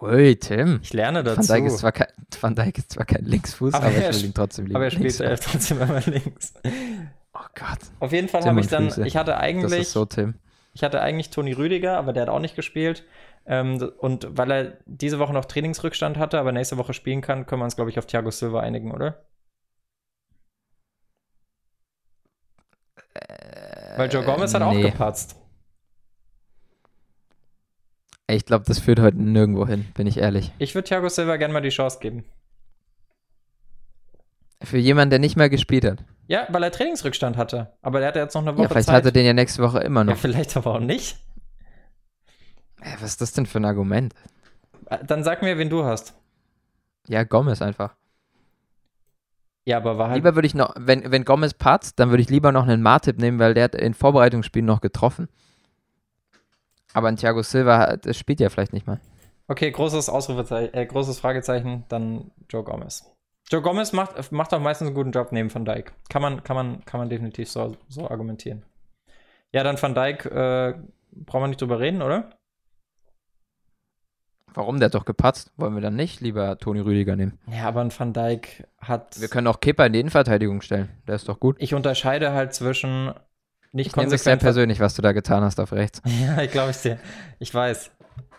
[0.02, 0.80] Ui, Tim.
[0.82, 1.38] Ich lerne dazu.
[1.38, 4.06] Van Dijk, ist zwar kein, Van Dijk ist zwar kein Linksfuß, Aber aber, er ich
[4.08, 4.76] will sp- ihn trotzdem lieben.
[4.76, 6.52] aber er spielt äh, trotzdem immer links.
[7.32, 9.06] Oh Gott, Auf jeden Fall habe ich dann, Füße.
[9.06, 10.34] ich hatte das eigentlich, ist so Tim.
[10.74, 13.04] ich hatte eigentlich Toni Rüdiger, aber der hat auch nicht gespielt.
[13.46, 17.60] Ähm, und weil er diese Woche noch Trainingsrückstand hatte, aber nächste Woche spielen kann, können
[17.60, 19.22] wir uns, glaube ich, auf Thiago Silva einigen, oder?
[23.96, 25.36] Weil Joe Gomez hat auch Äh, gepatzt.
[28.26, 30.50] Ich glaube, das führt heute nirgendwo hin, bin ich ehrlich.
[30.58, 32.24] Ich würde Thiago Silva gerne mal die Chance geben.
[34.62, 36.04] Für jemanden, der nicht mehr gespielt hat.
[36.26, 37.76] Ja, weil er Trainingsrückstand hatte.
[37.82, 38.96] Aber der hatte jetzt noch eine Woche Ja, vielleicht Zeit.
[38.96, 40.16] hat er den ja nächste Woche immer ja, noch.
[40.16, 41.18] vielleicht aber auch nicht.
[43.04, 44.14] Was ist das denn für ein Argument?
[44.86, 46.14] Äh, Dann sag mir, wen du hast.
[47.06, 47.94] Ja, Gomez einfach.
[49.66, 50.16] Ja, aber war halt.
[50.16, 53.18] Lieber würde ich noch, wenn, wenn Gomez patzt, dann würde ich lieber noch einen Martip
[53.18, 55.28] nehmen, weil der hat in Vorbereitungsspielen noch getroffen.
[56.92, 59.00] Aber ein Thiago Silva, hat- das spielt ja vielleicht nicht mal.
[59.48, 63.04] Okay, großes Ausrufezeichen, äh, großes Fragezeichen, dann Joe Gomez.
[63.50, 65.92] Joe Gomez macht, macht auch meistens einen guten Job neben Van Dijk.
[66.08, 68.64] Kann man, kann man, kann man definitiv so, so argumentieren.
[69.52, 70.74] Ja, dann Van Dijk, äh,
[71.12, 72.30] brauchen wir nicht drüber reden, oder?
[74.54, 74.78] Warum?
[74.78, 75.52] Der hat doch gepatzt.
[75.56, 77.38] Wollen wir dann nicht lieber Toni Rüdiger nehmen?
[77.46, 79.20] Ja, aber ein Van Dijk hat.
[79.20, 80.88] Wir können auch Kipper in die Innenverteidigung stellen.
[81.06, 81.56] Der ist doch gut.
[81.58, 83.12] ich unterscheide halt zwischen
[83.72, 84.40] nicht Ich konsequent.
[84.40, 86.00] persönlich, was du da getan hast auf rechts.
[86.22, 86.98] Ja, ich glaube ich dir.
[87.40, 87.90] Ich weiß.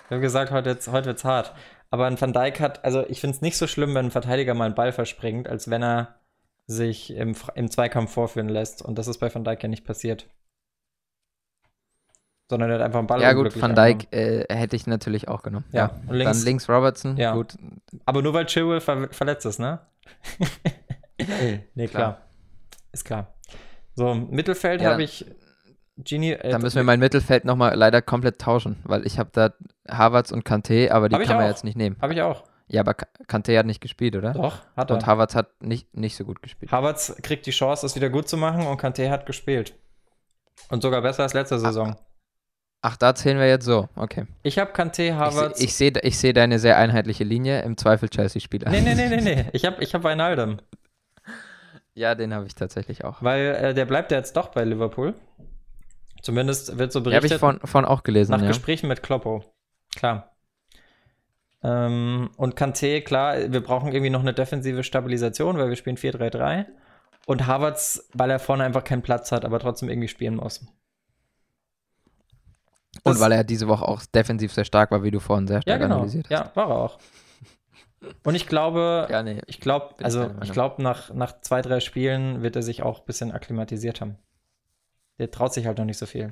[0.07, 1.53] Wir haben gesagt, heute, jetzt, heute wird's hart.
[1.91, 4.53] Aber ein Van Dijk hat, also ich finde es nicht so schlimm, wenn ein Verteidiger
[4.53, 6.15] mal einen Ball verspringt, als wenn er
[6.67, 8.81] sich im, im Zweikampf vorführen lässt.
[8.81, 10.27] Und das ist bei Van Dijk ja nicht passiert.
[12.49, 13.73] Sondern er hat einfach einen Ball Ja gut, Van.
[13.73, 15.65] Dijk äh, hätte ich natürlich auch genommen.
[15.71, 17.17] Ja, und Dann links- links Robertson.
[17.17, 17.33] Ja.
[17.33, 17.55] Gut.
[18.05, 19.79] Aber nur weil Chilwell ver verletzt ist, ne?
[21.75, 21.87] nee, klar.
[21.87, 22.21] Klar.
[22.91, 23.33] Ist klar.
[23.95, 25.25] So, Mittelfeld Ja, habe ich
[25.97, 26.31] Genie.
[26.33, 29.53] Äh, Dann müssen wir mein Mittelfeld nochmal leider komplett tauschen, weil ich habe da
[29.89, 31.49] Havertz und Kanté, aber die kann man auch.
[31.49, 31.95] jetzt nicht nehmen.
[32.01, 32.43] Habe ich auch.
[32.67, 34.33] Ja, aber Ka- Kanté hat nicht gespielt, oder?
[34.33, 34.95] Doch, hat er.
[34.95, 36.71] Und Havertz hat nicht, nicht so gut gespielt.
[36.71, 39.75] Havertz kriegt die Chance, es wieder gut zu machen und Kanté hat gespielt.
[40.69, 41.95] Und sogar besser als letzte Saison.
[42.87, 43.89] Ach, da zählen wir jetzt so.
[43.95, 44.27] Okay.
[44.43, 45.57] Ich habe Kanté, Ich, Havertz.
[45.57, 47.63] se- ich sehe ich seh deine sehr einheitliche Linie.
[47.63, 48.69] Im Zweifel Chelsea-Spieler.
[48.69, 49.45] nee, nee, nee, nee, nee.
[49.53, 50.57] Ich habe ich hab Wijnaldum.
[51.95, 53.23] Ja, den habe ich tatsächlich auch.
[53.23, 55.15] Weil äh, der bleibt ja jetzt doch bei Liverpool.
[56.21, 58.47] Zumindest wird so Die habe berichtet ich von, von auch gelesen, nach ja.
[58.49, 59.43] Gesprächen mit Kloppo.
[59.95, 60.35] Klar.
[61.63, 66.65] Ähm, und Kanté, klar, wir brauchen irgendwie noch eine defensive Stabilisation, weil wir spielen 4-3-3.
[67.25, 70.63] Und Havertz, weil er vorne einfach keinen Platz hat, aber trotzdem irgendwie spielen muss.
[73.05, 75.57] Und Das- weil er diese Woche auch defensiv sehr stark war, wie du vorhin sehr
[75.57, 75.95] Ja, stark genau.
[75.95, 76.31] analysiert hast.
[76.31, 76.99] Ja, war er auch.
[78.23, 79.41] Und ich glaube, Ja, nee.
[79.47, 83.05] ich glaube, also ich glaube, nach, nach zwei, drei Spielen wird er sich auch ein
[83.05, 84.17] bisschen akklimatisiert haben.
[85.17, 86.31] Der traut sich halt noch nicht so viel.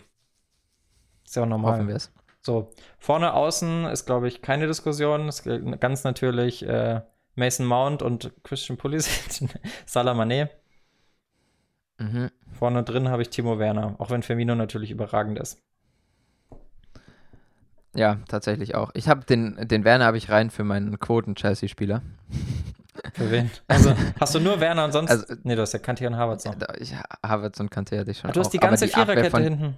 [1.25, 1.73] Ist ja auch normal.
[1.73, 2.11] Hoffen wir es.
[2.41, 5.27] So, vorne außen ist, glaube ich, keine Diskussion.
[5.29, 7.01] Es gilt ganz natürlich äh,
[7.35, 9.49] Mason Mount und Christian Pulisic,
[9.85, 10.49] Salah Mané.
[11.99, 12.29] Mhm.
[12.51, 15.63] Vorne drin habe ich Timo Werner, auch wenn Firmino natürlich überragend ist.
[17.95, 18.91] Ja, tatsächlich auch.
[18.95, 22.01] Ich habe den, den Werner habe ich rein für meinen Quoten-Chelsea-Spieler.
[23.13, 23.51] Für wen?
[23.67, 25.11] Also, hast du nur Werner und sonst?
[25.11, 26.55] Also- nee, du hast ja Kanté und Havertz noch.
[26.79, 26.93] Ich,
[27.25, 29.43] Havertz und Kanté hatte ich schon Ah, du hast auch, die aber ganze Viererkette von-
[29.43, 29.77] hinten.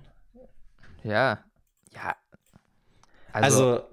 [1.04, 1.40] Ja.
[1.94, 2.16] Ja.
[3.34, 3.84] Also, Also,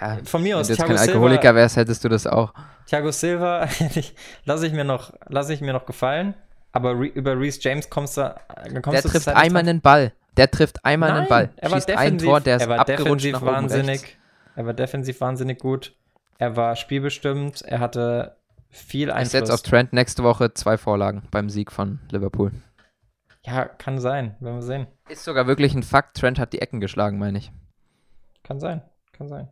[0.00, 0.18] ja.
[0.24, 2.52] von mir Wenn aus, du jetzt Thiago kein Silva, Alkoholiker wärst, hättest du das auch.
[2.86, 3.68] Thiago Silva
[4.44, 6.34] lasse ich, mir noch- lass ich mir noch gefallen.
[6.72, 10.12] Aber Re über Reese James kommst du, äh, kommst Der du trifft einmal einen Ball.
[10.36, 11.50] Der trifft einmal Nein, einen Ball.
[11.56, 14.02] Er war Schießt ein defensiv, Tor, der ist er war abgerutscht defensiv nach oben wahnsinnig.
[14.02, 14.16] rechts.
[14.56, 15.94] Er war defensiv wahnsinnig gut.
[16.38, 17.62] Er war spielbestimmt.
[17.62, 18.36] Er hatte
[18.70, 19.32] viel Ich Einfluss.
[19.32, 22.52] setze auf Trent nächste Woche zwei Vorlagen beim Sieg von Liverpool.
[23.44, 24.36] ja, kann sein.
[24.40, 24.86] Werden wir sehen.
[25.08, 26.16] Ist sogar wirklich ein Fakt.
[26.16, 27.52] Trent hat die Ecken geschlagen, meine ich.
[28.42, 28.82] Kann sein.
[29.12, 29.48] Kann sein.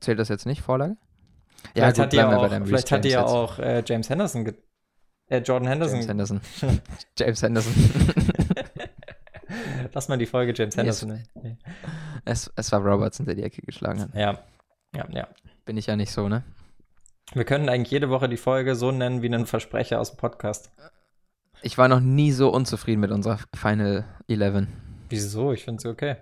[0.00, 0.96] Zählt das jetzt nicht, Vorlage?
[1.74, 4.54] vielleicht hat die ja auch, vielleicht hat die ja auch äh, James Henderson,
[5.26, 5.96] äh, Jordan Henderson.
[5.96, 6.40] James Henderson.
[7.18, 7.74] James Henderson.
[9.94, 11.24] Lass mal die Folge James Henderson.
[11.34, 11.56] Nee.
[12.24, 14.14] es, es war Robertson, der die Ecke geschlagen hat.
[14.14, 14.38] Ja.
[14.94, 15.28] Ja, ja.
[15.64, 16.42] Bin ich ja nicht so, ne?
[17.34, 20.70] Wir können eigentlich jede Woche die Folge so nennen wie einen Versprecher aus dem Podcast.
[21.60, 24.66] Ich war noch nie so unzufrieden mit unserer Final 11.
[25.10, 25.52] Wieso?
[25.52, 26.16] Ich finde sie okay.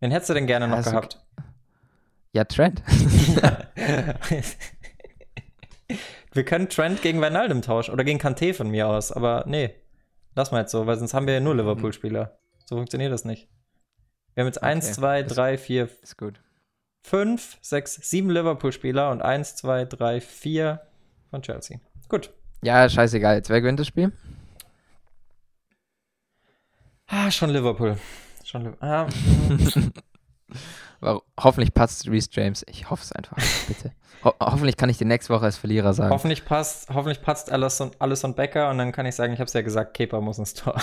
[0.00, 1.20] Wen hättest du denn gerne noch ist gehabt?
[2.32, 2.82] Ja, Trent.
[6.32, 9.74] wir können Trent gegen Wijnaldum tauschen oder gegen Kanté von mir aus, aber nee,
[10.40, 12.38] lass mal jetzt so, weil sonst haben wir ja nur Liverpool-Spieler.
[12.64, 13.48] So funktioniert das nicht.
[14.34, 16.40] Wir haben jetzt 1, Okay, 2, ist- 3, 4, Ist gut.
[17.02, 20.80] 5, 6, 7 Liverpool-Spieler und 1, 2, 3, 4
[21.30, 21.78] von Chelsea.
[22.08, 22.32] Gut.
[22.62, 23.36] Ja, scheißegal.
[23.36, 24.12] Jetzt wer gewinnt das Spiel?
[27.06, 27.96] Ah, schon Liverpool.
[28.44, 28.88] Schon Liverpool.
[28.88, 29.06] Ah,
[31.02, 32.64] Hoffentlich passt Reese James.
[32.68, 33.36] Ich hoffe es einfach.
[33.68, 33.92] Bitte.
[34.24, 36.10] Ho hoffentlich kann ich die nächste Woche als Verlierer sagen.
[36.10, 39.54] hoffentlich passt, hoffentlich passt Alisson, Alisson Becker und dann kann ich sagen, ich habe es
[39.54, 40.78] ja gesagt, Kepa muss ins Tor.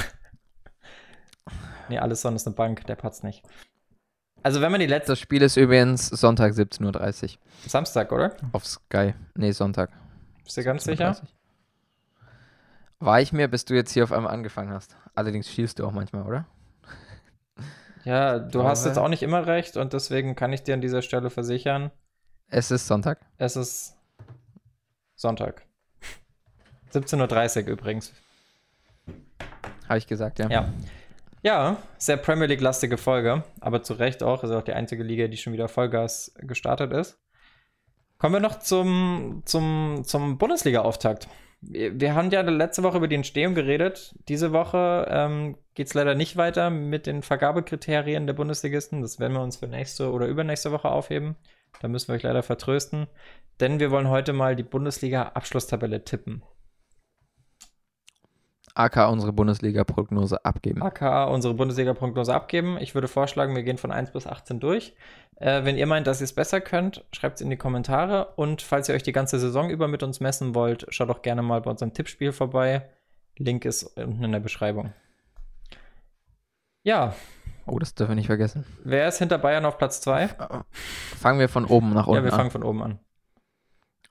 [1.90, 3.44] nee, Alisson ist eine Bank, der passt nicht.
[4.42, 8.36] Also wenn man die letzte Das Spiel ist übrigens Sonntag 17.30 Uhr Samstag, oder?
[8.54, 9.14] auf Sky.
[9.36, 9.92] Nee, Sonntag.
[10.44, 11.12] Bist du ganz sicher?
[11.12, 11.28] 17.30 Uhr.
[13.00, 14.96] War ich mir, bis du jetzt hier auf einmal angefangen hast.
[15.14, 16.46] Allerdings schielst du auch manchmal, oder?
[18.08, 21.02] Ja, du hast jetzt auch nicht immer recht und deswegen kann ich dir an dieser
[21.02, 21.92] Stelle versichern,
[22.48, 23.20] Es ist Sonntag.
[23.38, 23.98] es ist
[25.16, 25.66] Sonntag.
[26.94, 28.14] 17.30 Uhr übrigens.
[29.90, 30.50] Habe ich gesagt, ja.
[30.50, 30.70] Ja.
[31.44, 34.44] Ja, sehr Premier League-lastige Folge, aber zu Recht auch.
[34.44, 37.20] Ist auch die einzige Liga, die schon wieder Vollgas gestartet ist.
[38.18, 41.28] Kommen wir noch zum, zum, zum Bundesliga-Auftakt.
[41.70, 44.16] Wir, haben ja letzte Woche über die Entstehung geredet.
[44.28, 49.02] Diese Woche ähm, geht es leider nicht weiter mit den Vergabekriterien der Bundesligisten.
[49.02, 51.36] Das werden wir uns für nächste oder übernächste Woche aufheben.
[51.82, 53.08] Da müssen wir euch leider vertrösten.
[53.60, 56.44] Denn wir wollen heute mal die Bundesliga-Abschlusstabelle tippen.
[58.78, 60.82] AK unsere Bundesliga-Prognose abgeben.
[60.84, 62.78] aka unsere Bundesliga-Prognose abgeben.
[62.80, 64.96] Ich würde vorschlagen, wir gehen von 1 bis 18 durch.
[65.38, 68.34] Äh, wenn ihr meint, dass ihr es besser könnt, schreibt es in die Kommentare.
[68.36, 71.42] Und falls ihr euch die ganze Saison über mit uns messen wollt, schaut doch gerne
[71.42, 72.90] mal bei unserem Tippspiel vorbei.
[73.38, 74.94] Link ist unten in der Beschreibung.
[76.84, 77.14] Ja,
[77.70, 78.66] Oh, das dürfen wir nicht vergessen.
[78.86, 80.30] wer ist hinter Bayern auf Platz 2?
[81.20, 82.38] Fangen wir von oben nach unten Ja, wir an.
[82.40, 83.00] fangen von oben an.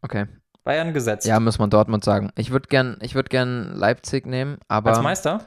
[0.02, 0.26] Okay.
[0.66, 1.26] Bayern gesetzt.
[1.26, 2.30] Ja, muss man Dortmund sagen.
[2.36, 5.40] Ich würde gern, ich würd gern Leipzig nehmen, aber Als Meister?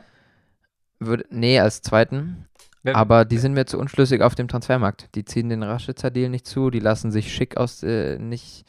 [0.99, 2.47] würd, nee, als zweiten.
[2.83, 5.13] Wer- Aber die sind mir zu unschlüssig auf dem Transfermarkt.
[5.15, 8.65] Die ziehen den Raschitzer Deal nicht zu, die lassen sich schick aus äh, nicht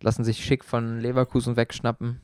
[0.00, 2.20] lassen sich schick von Leverkusen wegschnappen.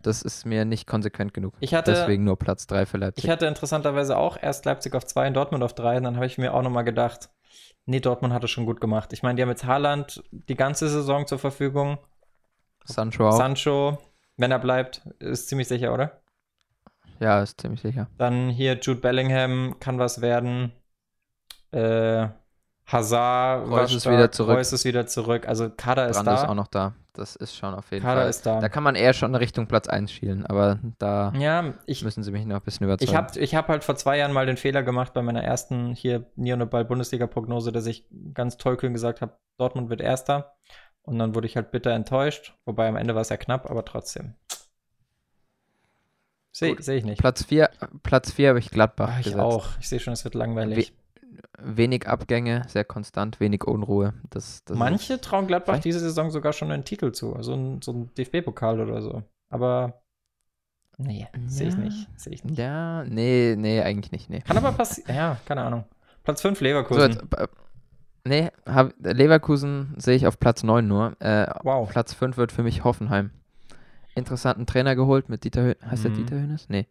[0.00, 1.52] Das ist mir nicht konsequent genug.
[1.60, 3.24] Ich hatte- Deswegen nur Platz 3 für Leipzig.
[3.24, 5.98] Ich hatte interessanterweise auch erst Leipzig auf 2 und Dortmund auf 3.
[5.98, 7.28] Und dann habe ich mir auch nochmal gedacht,
[7.84, 9.12] nee, Dortmund hat es schon gut gemacht.
[9.12, 11.98] Ich meine, die haben jetzt Haaland die ganze Saison zur Verfügung.
[12.94, 13.36] Sancho auch.
[13.36, 13.98] Sancho,
[14.36, 16.20] wenn er bleibt, ist ziemlich sicher, oder?
[17.20, 18.08] ja, ist ziemlich sicher.
[18.18, 20.72] Dann hier Jude Bellingham kann was werden.
[21.70, 22.28] Äh,
[22.86, 24.56] Hazard Reus ist stark, wieder zurück.
[24.56, 25.46] Reus ist wieder zurück.
[25.46, 26.48] Also Kader ist Brand ist da.
[26.48, 26.94] auch noch da.
[27.12, 28.30] Das ist schon auf jeden Kader Fall.
[28.30, 28.60] ist da.
[28.60, 32.30] Da kann man eher schon Richtung Platz 1 schielen, aber da ja, ich, müssen sie
[32.30, 33.10] mich noch ein bisschen überzeugen.
[33.10, 35.92] ich habe ich hab halt vor zwei Jahren mal den Fehler gemacht bei meiner ersten
[35.92, 40.54] hier Ball Bundesliga-Prognose, dass ich ganz tollkühn gesagt habe, Dortmund wird Erster.
[41.02, 42.54] Und dann wurde ich halt bitter enttäuscht.
[42.64, 44.34] Wobei am Ende war es ja knapp, aber trotzdem.
[46.52, 47.20] Sehe seh ich nicht.
[47.20, 47.70] Platz 4
[48.02, 49.40] Platz vier habe ich Gladbach Ah, ich gesetzt.
[49.42, 49.68] auch.
[49.80, 50.92] Ich sehe schon, es wird langweilig.
[51.62, 54.14] Wenig Abgänge, sehr konstant, wenig Unruhe.
[54.30, 57.34] Das, das Manche trauen Gladbach Vielleicht- diese Saison sogar schon einen Titel zu.
[57.36, 59.22] Also ein, so ein DFB-Pokal oder so.
[59.48, 60.02] Aber
[60.98, 61.80] nee, sehe ich Ja.
[61.80, 62.08] nicht.
[62.16, 62.58] Sehe ich nicht.
[62.58, 64.40] Ja, nee, nee, eigentlich nicht, nee.
[64.40, 65.14] Kann aber passieren.
[65.14, 65.84] Ja, keine Ahnung.
[66.24, 67.12] Platz 5 So, Leverkusen.
[67.12, 67.46] jetzt, äh,
[68.24, 71.16] nee, hab, Leverkusen sehe ich auf Platz 9 nur.
[71.20, 71.88] Äh, wow.
[71.88, 73.30] Platz 5 wird für mich Hoffenheim.
[74.14, 75.76] Interessanten Trainer geholt mit Dieter Hönes.
[75.88, 76.16] Heißt der Mhm.
[76.16, 76.68] Dieter Hönes?
[76.68, 76.86] Nee.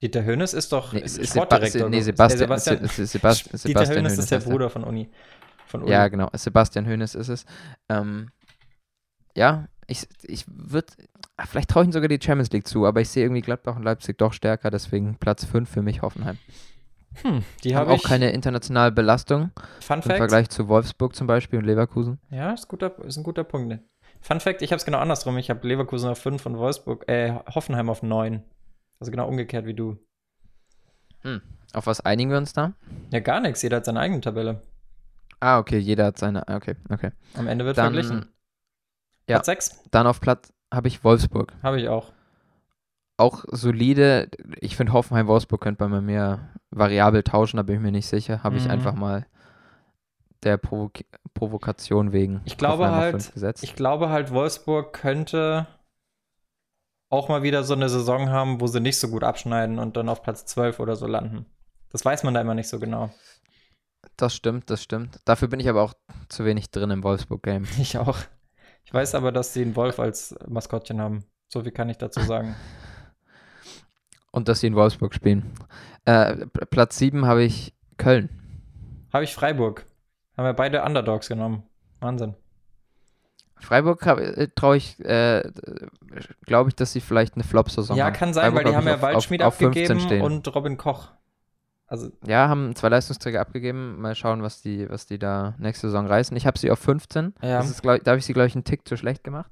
[0.00, 1.82] Dieter Hönes ist doch nee ist Sportdirektor.
[1.82, 2.00] Seba- nee.
[2.00, 4.44] Sebastian, Der es ist- ist Sebastian, Dieter Sebastian Hönes Hoeneß ist der er.
[4.44, 5.08] Bruder von Uni.
[5.66, 5.92] Von Uli.
[5.92, 6.28] Ja, genau.
[6.34, 7.44] Sebastian Hoeneß ist es.
[7.88, 8.30] Ähm,
[9.36, 10.88] ja, ich, ich würde,
[11.48, 13.84] vielleicht traue ich ihm sogar die Champions League zu, aber ich sehe irgendwie Gladbach und
[13.84, 16.36] Leipzig doch stärker, deswegen Platz 5 für mich Hoffenheim.
[17.22, 20.16] Hm, die Haben habe auch keine internationale Belastung Fun im Fact.
[20.16, 22.18] Vergleich zu Wolfsburg zum Beispiel und Leverkusen.
[22.30, 23.68] Ja, ist, guter, ist ein guter Punkt.
[23.68, 23.82] ne?
[24.20, 25.36] Fun Fact, ich habe es genau andersrum.
[25.38, 28.42] Ich habe Leverkusen auf 5 und Wolfsburg, äh, Hoffenheim auf 9.
[29.00, 29.98] Also genau umgekehrt wie du.
[31.72, 32.72] Auf was einigen wir uns da?
[33.12, 33.62] Ja, gar nichts.
[33.62, 34.62] Jeder hat seine eigene Tabelle.
[35.40, 36.46] Ah, okay, jeder hat seine.
[36.48, 37.10] ah, Okay, okay.
[37.34, 38.26] Am Ende wird Dann, verglichen.
[39.28, 39.36] ja.
[39.36, 41.52] Platz 6 dann auf Platz habe ich Wolfsburg.
[41.62, 42.12] habe ich auch.
[43.22, 44.28] Auch solide.
[44.60, 48.42] Ich finde Hoffenheim-Wolfsburg könnte man mehr variabel tauschen, da bin ich mir nicht sicher.
[48.42, 48.70] Habe ich Mhm.
[48.72, 49.26] einfach mal
[50.42, 50.92] der Provok
[51.34, 52.42] Provokation wegen.
[52.44, 53.32] Ich glaube halt.
[53.62, 55.66] Ich glaube halt, Wolfsburg könnte
[57.10, 60.08] auch mal wieder so eine Saison haben, wo sie nicht so gut abschneiden und dann
[60.08, 61.46] auf Platz 12 oder so landen.
[61.90, 63.10] Das weiß man da immer nicht so genau.
[64.16, 65.20] Das stimmt, das stimmt.
[65.24, 65.94] Dafür bin ich aber auch
[66.28, 67.64] zu wenig drin im Wolfsburg-Game.
[67.78, 68.18] Ich auch.
[68.84, 71.24] Ich weiß aber, dass sie einen Wolf als Maskottchen haben.
[71.48, 72.54] So viel kann ich dazu sagen.
[74.32, 75.52] Und dass sie in Wolfsburg spielen.
[76.04, 78.28] Äh, Platz 7 habe ich Köln.
[79.12, 79.86] Habe ich Freiburg.
[80.36, 81.62] Haben wir beide Underdogs genommen.
[82.00, 82.34] Wahnsinn.
[83.58, 85.48] Freiburg äh, traue ich, äh,
[86.46, 88.12] glaube ich, dass sie vielleicht eine Flop-Saison Ja, haben.
[88.14, 90.22] kann sein, weil Freiburg die hab haben ja auf- Waldschmied auf, auf 15 abgegeben stehen.
[90.22, 91.12] und Robin Koch.
[91.86, 94.00] Also, Ja, haben zwei Leistungsträger abgegeben.
[94.00, 96.36] Mal schauen, was die, was die da nächste Saison reißen.
[96.36, 97.34] Ich habe sie auf 15.
[97.42, 97.58] Ja.
[97.58, 99.50] Das ist, glaub, da habe ich sie, glaube ich, einen Tick zu schlecht gemacht.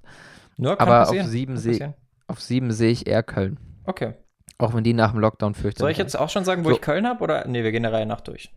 [0.57, 1.29] nur Aber auf passieren.
[1.29, 1.95] sieben Kann sehe passieren.
[2.29, 3.59] auf sieben sehe ich eher Köln.
[3.85, 4.15] Okay.
[4.59, 6.75] Auch wenn die nach dem Lockdown fürchterlich Soll ich jetzt auch schon sagen, wo So.
[6.77, 7.23] ich Köln habe?
[7.25, 7.47] Oder?
[7.47, 8.51] Nee, wir gehen der Reihe nach durch.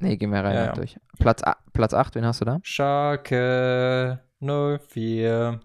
[0.00, 0.72] Nee, gehen wir rein Ja, ja, ja.
[0.72, 0.96] durch.
[1.18, 1.42] Platz,
[1.72, 2.58] Platz 8, wen hast du da?
[2.62, 5.60] Schalke 04.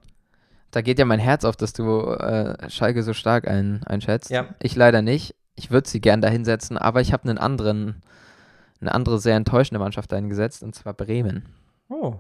[0.72, 4.32] Da geht ja mein Herz auf, dass du äh, Schalke so stark ein, einschätzt.
[4.32, 4.48] Ja.
[4.60, 5.36] Ich leider nicht.
[5.56, 8.02] Ich würde sie gern dahinsetzen, aber ich habe einen anderen,
[8.82, 11.46] eine andere sehr enttäuschende Mannschaft eingesetzt, und zwar Bremen.
[11.90, 12.16] Oh.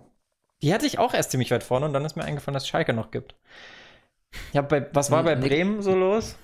[0.61, 2.69] Die hatte ich auch erst ziemlich weit vorne und dann ist mir eingefallen, dass es
[2.69, 3.33] Schalke noch gibt.
[4.51, 6.35] Ja, bei, was war bei Bremen so los?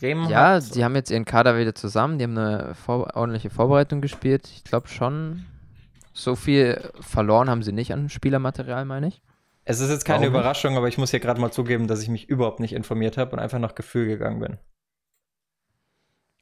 [0.00, 3.50] Bremen Ja, hat, die haben jetzt ihren Kader wieder zusammen, die haben eine vor ordentliche
[3.50, 4.48] Vorbereitung gespielt.
[4.48, 5.44] Ich glaube schon,
[6.12, 9.22] so viel verloren haben sie nicht an Spielermaterial, meine ich.
[9.64, 10.34] es ist jetzt keine Warum?
[10.34, 13.32] Überraschung, aber ich muss hier gerade mal zugeben, dass ich mich überhaupt nicht informiert habe
[13.32, 14.58] und einfach nach Gefühl gegangen bin.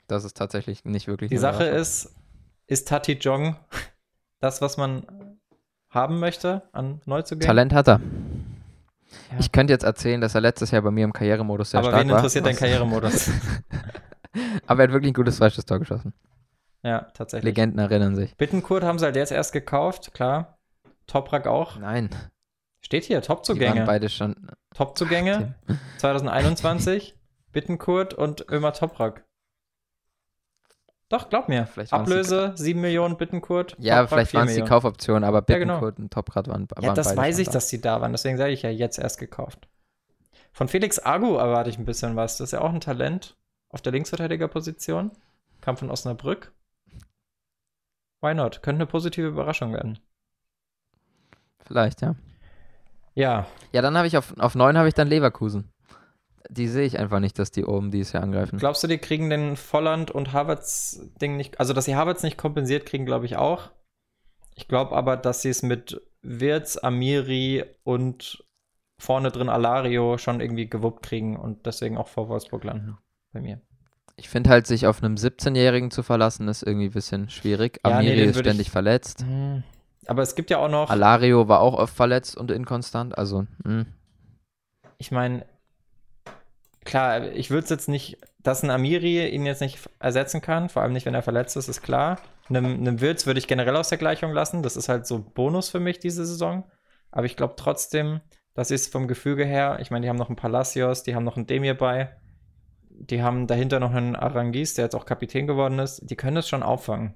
[0.07, 1.31] Das ist tatsächlich nicht wirklich.
[1.31, 2.15] Die Sache ist,
[2.67, 3.57] ist Tati Jong
[4.41, 5.39] das, was man
[5.91, 7.47] haben möchte an Neuzugängen?
[7.47, 8.01] Talent hat er.
[9.33, 9.39] Ja.
[9.41, 12.03] Ich könnte jetzt erzählen, dass er letztes Jahr bei mir im Karrieremodus sehr Aber stark
[12.03, 12.17] wen war.
[12.19, 13.31] interessiert dein Karrieremodus?
[14.67, 16.13] Aber er hat wirklich ein gutes falsches Tor geschossen.
[16.83, 17.45] ja, tatsächlich.
[17.57, 18.37] Legenden erinnern sich.
[18.37, 20.59] Bittenkurt haben sie halt jetzt erst gekauft, klar.
[21.07, 21.79] Toprak auch.
[21.79, 22.11] Nein,
[22.81, 23.85] Steht hier, die waren Topzugänge.
[23.87, 24.51] beide schon.
[24.75, 25.55] Topzugänge
[25.99, 27.15] 2021.
[27.53, 29.25] Bittenkurt und Ömer Toprak.
[31.09, 31.67] Doch, glaub mir.
[31.67, 33.77] Vielleicht Ablöse 7 Millionen Bittenkurt.
[33.79, 34.63] Ja, Toprak, vielleicht 4 waren es die.
[34.63, 35.75] Kaufoptionen, aber Ja, genau.
[35.75, 37.53] Bittenkurt und Toprad waren, waren Ja, das weiß ich, da.
[37.55, 38.13] dass die da waren.
[38.13, 39.69] Deswegen sage ich ja, jetzt erst gekauft.
[40.53, 42.37] Von Felix Agu erwarte ich ein bisschen was.
[42.37, 43.37] Das ist ja auch ein Talent
[43.71, 45.13] auf der Linksverteidigerposition.
[45.61, 46.53] Kam von Osnabrück.
[48.21, 48.63] Why not?
[48.63, 49.99] Könnte eine positive Überraschung werden.
[51.65, 52.15] Vielleicht, ja.
[53.15, 55.71] Ja, Ja, dann habe ich auf, auf 9 habe ich dann Leverkusen.
[56.51, 58.59] Die sehe ich einfach nicht, dass die oben dieses Jahr angreifen.
[58.59, 62.39] glaubst du, die kriegen den Volland und Havertz Ding nicht, also dass sie Havertz nicht
[62.39, 63.71] kompensiert kriegen, glaube ich auch.
[64.55, 68.45] Ich glaube aber, dass sie es mit Wirtz, Amiri und
[69.01, 72.99] vorne drin Alario schon irgendwie gewuppt kriegen und deswegen auch vor Wolfsburg landen.
[73.33, 73.61] Bei mir.
[74.17, 77.79] Ich finde halt, sich auf einem 17-Jährigen zu verlassen, ist irgendwie ein bisschen schwierig.
[77.85, 79.25] Ja, nee, Amiri den ist würde ich- ständig verletzt.
[80.07, 83.17] Aber es gibt ja auch noch, Alario war auch oft verletzt und inkonstant.
[83.17, 83.87] Also, hm.
[84.97, 85.47] ich meine,
[86.89, 90.83] klar, ich würde es jetzt nicht, dass ein Amiri ihn jetzt nicht ersetzen kann, vor
[90.83, 92.19] allem nicht, wenn er verletzt ist, ist klar.
[92.49, 94.63] Einem, einem würde ich generell aus der Gleichung lassen.
[94.63, 96.65] Das ist halt so Bonus für mich diese Saison.
[97.13, 98.21] Aber ich glaube trotzdem,
[98.55, 101.37] das ist vom Gefüge her, ich meine, die haben noch einen Palacios, die haben noch
[101.37, 102.17] einen Demir bei,
[102.89, 106.01] die haben dahinter noch einen Arangis, der jetzt auch Kapitän geworden ist.
[106.11, 107.15] Die können das schon auffangen.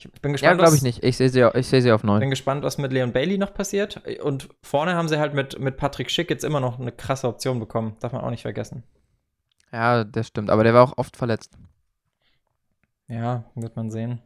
[0.00, 1.02] Ich bin Ja, gespannt, glaube was- ich nicht.
[1.02, 2.20] Ich sehe sie, ich sehe sie auf 9.
[2.20, 4.00] bin gespannt, was mit Leon Bailey noch passiert.
[4.22, 7.58] Und vorne haben sie halt mit, mit Patrick Schick jetzt immer noch eine krasse Option
[7.58, 7.96] bekommen.
[8.00, 8.84] Darf man auch nicht vergessen.
[9.72, 10.50] Ja, das stimmt.
[10.50, 11.58] Aber der war auch oft verletzt.
[13.08, 14.20] Ja, wird man sehen.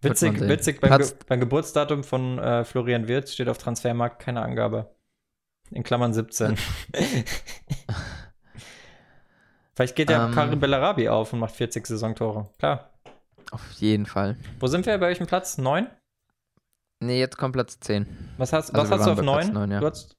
[0.00, 0.48] Wird Witzig, man sehen.
[0.48, 4.90] witzig beim, Ge beim Geburtsdatum von äh, Florian Wirtz steht auf Transfermarkt keine Angabe.
[5.70, 6.56] In Klammern 17.
[9.74, 10.32] Vielleicht geht ja Ähm.
[10.34, 12.50] Karim Bellarabi auf und macht 40 Saisontore.
[12.58, 12.90] Klar.
[13.50, 14.36] Auf jeden Fall.
[14.60, 14.96] Wo sind wir?
[14.98, 15.58] Bei welchem Platz?
[15.58, 15.86] 9?
[17.00, 18.06] Nee, jetzt kommt Platz 10.
[18.36, 19.54] Was hast, Also was hast du auf bei Platz 9?
[19.54, 19.80] neun, ja.
[19.80, 20.16] Du hast,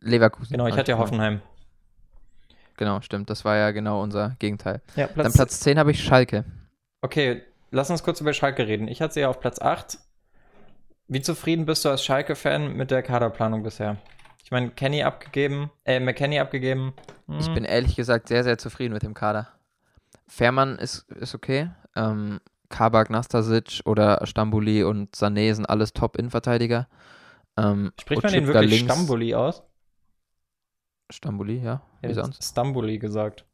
[0.00, 0.52] Leverkusen.
[0.52, 0.98] genau, ich hatte ja.
[0.98, 1.40] Hoffenheim.
[2.76, 3.30] Genau, stimmt.
[3.30, 4.82] Das war ja genau unser Gegenteil.
[4.96, 6.44] Ja, Dann Platz 10 habe ich Schalke.
[7.00, 8.86] Okay, lass uns kurz über Schalke reden.
[8.88, 9.98] Ich hatte sie ja auf Platz 8.
[11.08, 13.96] Wie zufrieden bist du als Schalke-Fan mit der Kaderplanung bisher?
[14.44, 16.92] Ich meine, Kenny abgegeben, äh, McKenny abgegeben.
[17.38, 19.48] Ich Hm, bin ehrlich gesagt sehr, sehr zufrieden mit dem Kader.
[20.28, 21.70] Fährmann ist, ist okay.
[21.96, 26.88] Ähm, Kabak, Nastasic oder Stambuli und Sané sind alles Top-Innenverteidiger.
[27.56, 29.62] Ähm, Spricht man den wirklich links- Stambuli aus?
[31.10, 31.82] Stambuli, ja.
[32.02, 32.42] Wie sonst?
[32.42, 33.44] Stambuli gesagt.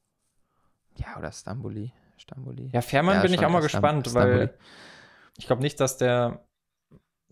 [0.96, 1.92] Ja, oder Stambuli.
[2.16, 2.70] Stambuli.
[2.72, 4.35] Ja, Fährmann Ja, bin ich auch mal gespannt, Stambuli.
[4.38, 4.55] weil
[5.37, 6.44] ich glaube nicht, dass der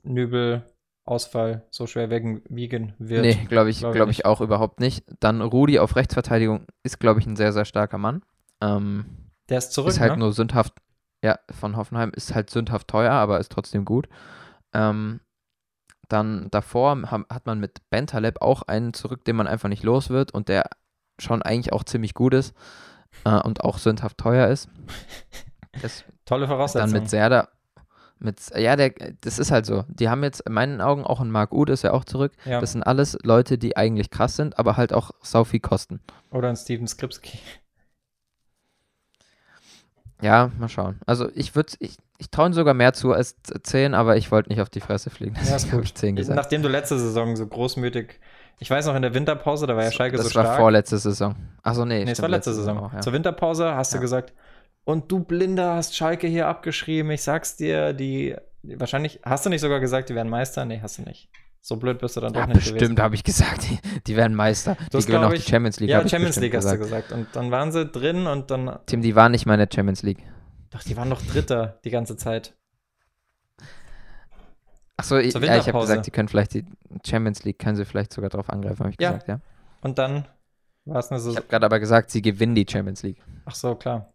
[0.03, 3.23] Nübel-Ausfall so schwer wiegen, wird.
[3.23, 4.25] Nee, glaube ich, Glaub ich glaube ich nicht.
[4.27, 5.05] auch überhaupt nicht.
[5.21, 8.23] Dann Rudi auf Rechtsverteidigung ist, glaube ich, ein sehr, sehr starker Mann.
[8.61, 9.07] Ähm,
[9.49, 10.19] Der ist zurück, ist halt ne?
[10.19, 10.75] nur sündhaft,
[11.23, 14.09] ja, von Hoffenheim ist halt sündhaft teuer, aber ist trotzdem gut.
[14.73, 15.21] Ähm,
[16.09, 20.11] dann davor ha- hat man mit Bentaleb auch einen zurück, den man einfach nicht los
[20.11, 20.65] wird und der
[21.21, 22.55] schon eigentlich auch ziemlich gut ist
[23.25, 24.69] äh, und auch sündhaft teuer ist.
[25.83, 26.91] Das Tolle dann Voraussetzung.
[26.91, 27.49] mit Serda,
[28.19, 29.85] mit, ja, der, das ist halt so.
[29.89, 32.33] Die haben jetzt in meinen Augen auch einen Marc Uth ist ja auch zurück.
[32.45, 32.61] ja.
[32.61, 36.01] Das sind alles Leute, die eigentlich krass sind, aber halt auch sau viel kosten.
[36.33, 37.39] Oder ein Steven Skripski.
[40.23, 41.01] Ja, mal schauen.
[41.07, 44.61] Also ich würde, ich, ich traue sogar mehr zu als 10, aber ich wollte nicht
[44.61, 45.35] auf die Fresse fliegen.
[45.37, 45.87] Ja, ist Deswegen habe gut.
[45.87, 46.37] ich 10 gesagt.
[46.37, 48.21] Nachdem du letzte Saison so großmütig,
[48.59, 50.59] ich weiß noch in der Winterpause, da war ja Schalke das so war stark.
[50.59, 51.35] vorletzte Saison.
[51.63, 52.79] Achso, nee, Nee, es war letzte Saison.
[52.79, 53.01] auch, ja.
[53.01, 53.99] Zur Winterpause hast Ja.
[53.99, 54.35] du gesagt,
[54.85, 57.11] und du Blinder hast Schalke hier abgeschrieben.
[57.13, 60.65] Ich sag's dir, die, die wahrscheinlich, hast du nicht sogar gesagt, die werden Meister?
[60.65, 61.29] Nee, hast du nicht.
[61.63, 64.35] So blöd bist du dann doch Ja, nicht bestimmt habe ich gesagt, die, die werden
[64.35, 64.77] Meister.
[64.91, 65.91] Du Die gewinnen auch die ich- Champions League.
[65.91, 67.09] Ja, ich Champions bestimmt League hast du gesagt.
[67.09, 67.13] gesagt.
[67.13, 70.03] Und dann waren sie drin und dann, Tim, die waren nicht mal in der Champions
[70.03, 70.25] League.
[70.71, 72.55] doch, die waren doch Dritter die ganze Zeit.
[74.97, 76.65] Achso, ich, ja, ich habe gesagt, die können vielleicht die
[77.07, 79.13] Champions League, können sie vielleicht sogar drauf angreifen, habe ich Ja.
[79.13, 79.41] gesagt, ja.
[79.81, 80.27] Und dann
[80.85, 81.37] war es eine Ich Saison.
[81.39, 83.23] habe gerade aber gesagt, sie gewinnen die Champions League.
[83.47, 84.13] Ach so, klar.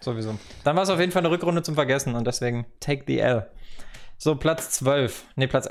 [0.00, 0.36] Sowieso.
[0.64, 3.48] Dann war es auf jeden Fall eine Rückrunde zum Vergessen und deswegen take the L.
[4.18, 5.24] So, Platz 12.
[5.36, 5.68] Nee, Platz.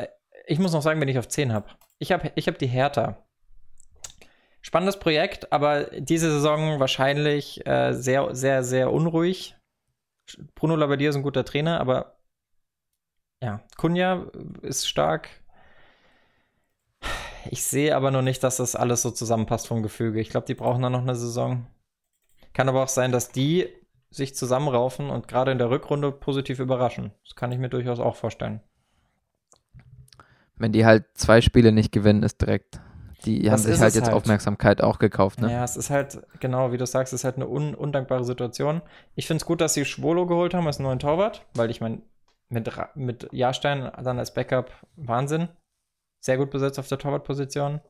[0.48, 1.70] Ich muss noch sagen, wen ich auf 10 habe.
[2.00, 3.18] Ich habe ich hab die Hertha.
[4.62, 9.56] Spannendes Projekt, aber diese Saison wahrscheinlich äh, sehr, sehr, sehr unruhig.
[10.56, 12.18] Bruno Labbadia ist ein guter Trainer, aber
[13.43, 14.26] ja, Kunja
[14.64, 15.30] ist stark.
[17.52, 20.20] Ich sehe aber noch nicht, dass das alles so zusammenpasst vom Gefüge.
[20.20, 21.68] Ich glaube, die brauchen dann noch eine Saison.
[22.54, 23.68] Kann aber auch sein, dass die
[24.10, 27.12] sich zusammenraufen und gerade in der Rückrunde positiv überraschen.
[27.24, 28.62] Das kann ich mir durchaus auch vorstellen.
[30.58, 32.80] Wenn die halt zwei Spiele nicht gewinnen, ist direkt.
[33.26, 34.16] Die Das haben sich halt jetzt halt.
[34.16, 35.51] Aufmerksamkeit auch gekauft, ne?
[35.51, 38.82] Ja, es ist halt, genau wie du sagst, es ist halt eine un undankbare Situation.
[39.16, 42.01] Ich finde es gut, dass sie Schwolo geholt haben als neuen Torwart, weil ich meine,
[42.49, 45.49] mit, mit Jahrstein dann als Backup Wahnsinn.
[46.20, 47.82] Sehr gut besetzt auf der Torwartposition.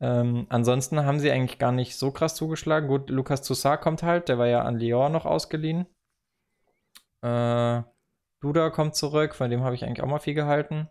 [0.00, 2.88] Ähm, ansonsten haben sie eigentlich gar nicht so krass zugeschlagen.
[2.88, 5.86] Gut, Lukas Toussaint kommt halt, der war ja an Lyon noch ausgeliehen.
[7.22, 7.82] Äh,
[8.40, 10.88] Duda kommt zurück, von dem habe ich eigentlich auch mal viel gehalten.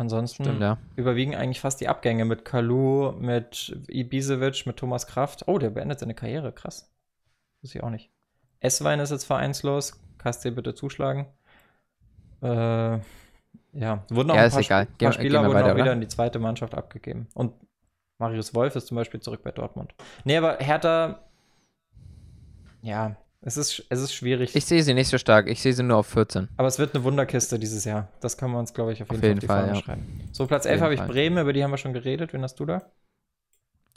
[0.00, 0.78] Ansonsten Stimmt, ja.
[0.96, 5.44] überwiegen eigentlich fast die Abgänge mit Kalu, mit Ibisevic, mit Thomas Kraft.
[5.46, 6.90] Oh, der beendet seine Karriere, krass.
[7.60, 8.08] Wusste ich auch nicht.
[8.60, 10.00] Esswein ist jetzt vereinslos.
[10.16, 11.26] KSC bitte zuschlagen.
[12.40, 12.46] Äh,
[13.72, 14.84] ja, wurden auch Ja, ein paar, egal.
[14.88, 15.92] Sp- paar Spieler wurden weiter, auch wieder oder?
[15.92, 17.28] in die zweite Mannschaft abgegeben.
[17.34, 17.52] Und
[18.16, 19.94] Marius Wolf ist zum Beispiel zurück bei Dortmund.
[20.24, 21.20] Nee, aber Hertha,
[22.80, 24.54] ja, es ist, es ist schwierig.
[24.54, 25.48] Ich sehe sie nicht so stark.
[25.48, 26.48] Ich sehe sie nur auf 14.
[26.56, 28.08] aber es wird eine Wunderkiste dieses Jahr.
[28.20, 29.98] Das können wir uns, glaube ich, auf jeden, Auf jeden Fall, Fall, auf die Fahne
[29.98, 30.06] ja.
[30.06, 30.28] schreiben.
[30.32, 31.08] So, Platz 11 jeden habe ich Fall.
[31.08, 32.32] Bremen, über die haben wir schon geredet.
[32.34, 32.82] Wen hast du da?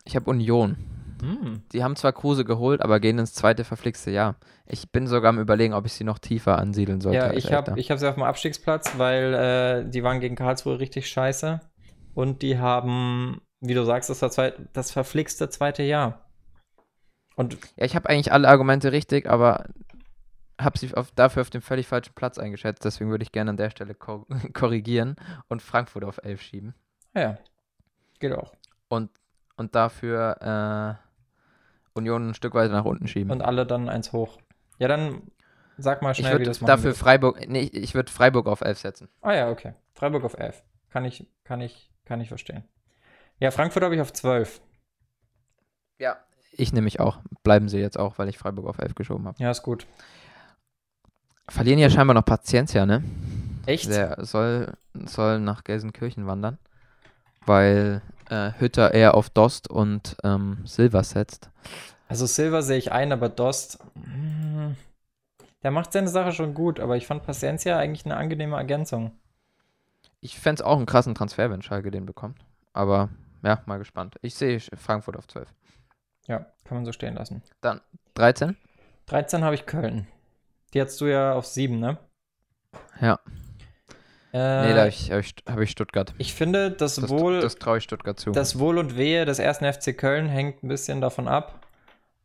[0.05, 0.77] Ich habe Union.
[1.21, 1.61] Hm.
[1.71, 4.35] Die haben zwar Kruse geholt, aber gehen ins zweite verflixte Jahr.
[4.65, 7.17] Ich bin sogar am überlegen, ob ich sie noch tiefer ansiedeln sollte.
[7.17, 11.09] Ja, ich habe hab sie auf dem Abstiegsplatz, weil äh, die waren gegen Karlsruhe richtig
[11.09, 11.61] scheiße.
[12.13, 14.35] Und die haben, wie du sagst, das,
[14.73, 16.29] das verflixte zweite Jahr.
[17.35, 19.65] Und Ja, ich habe eigentlich alle Argumente richtig, aber
[20.59, 22.85] habe sie auf, dafür auf dem völlig falschen Platz eingeschätzt.
[22.85, 25.15] Deswegen würde ich gerne an der Stelle kor korrigieren
[25.47, 26.75] und Frankfurt auf 11 schieben.
[27.15, 27.37] ja,
[28.19, 28.53] geht auch.
[28.87, 29.09] Und,
[29.57, 33.31] und dafür äh, Union ein Stück weiter nach unten schieben.
[33.31, 34.37] Und alle dann eins hoch.
[34.79, 35.23] Ja, dann
[35.77, 36.99] sag mal ich schnell, wie würde das machen dafür willst.
[36.99, 39.09] Freiburg, nee, ich würde Freiburg auf 11 setzen.
[39.21, 39.73] Ah ja, okay.
[39.93, 40.63] Freiburg auf 11.
[40.89, 42.63] Kann ich, kann ich, kann ich verstehen.
[43.39, 44.61] Ja, Frankfurt habe ich auf 12.
[45.99, 46.17] Ja.
[46.55, 47.19] Ich nehme mich auch.
[47.43, 49.41] Bleiben sie jetzt auch, weil ich Freiburg auf 11 geschoben habe.
[49.41, 49.87] Ja, ist gut.
[51.49, 53.03] Verlieren ja scheinbar noch Paciencia, ne?
[53.65, 53.89] Echt?
[53.89, 56.57] Der soll, soll nach Gelsenkirchen wandern,
[57.45, 61.49] weil äh, Hütter eher auf Dost und ähm, Silva setzt.
[62.07, 64.73] Also Silver sehe ich ein, aber Dost, mm,
[65.63, 69.11] der macht seine Sache schon gut, aber ich fand Paciencia eigentlich eine angenehme Ergänzung.
[70.19, 72.39] Ich fände es auch einen krassen Transfer, wenn Schalke den bekommt.
[72.73, 73.09] Aber
[73.43, 74.15] ja, mal gespannt.
[74.21, 75.53] Ich sehe Frankfurt auf 12.
[76.27, 77.43] Ja, kann man so stehen lassen.
[78.15, 78.55] 13?
[79.07, 80.07] 13 habe ich Köln.
[80.73, 81.97] Die hattest du ja auf 7, ne?
[83.01, 83.19] Ja.
[84.31, 86.13] Äh, nee, da habe ich, hab ich, hab ich Stuttgart.
[86.17, 88.31] ich finde, das, Das, Wohl, das traue ich Stuttgart zu.
[88.31, 91.67] das Wohl und Wehe des ersten FC Köln hängt ein bisschen davon ab,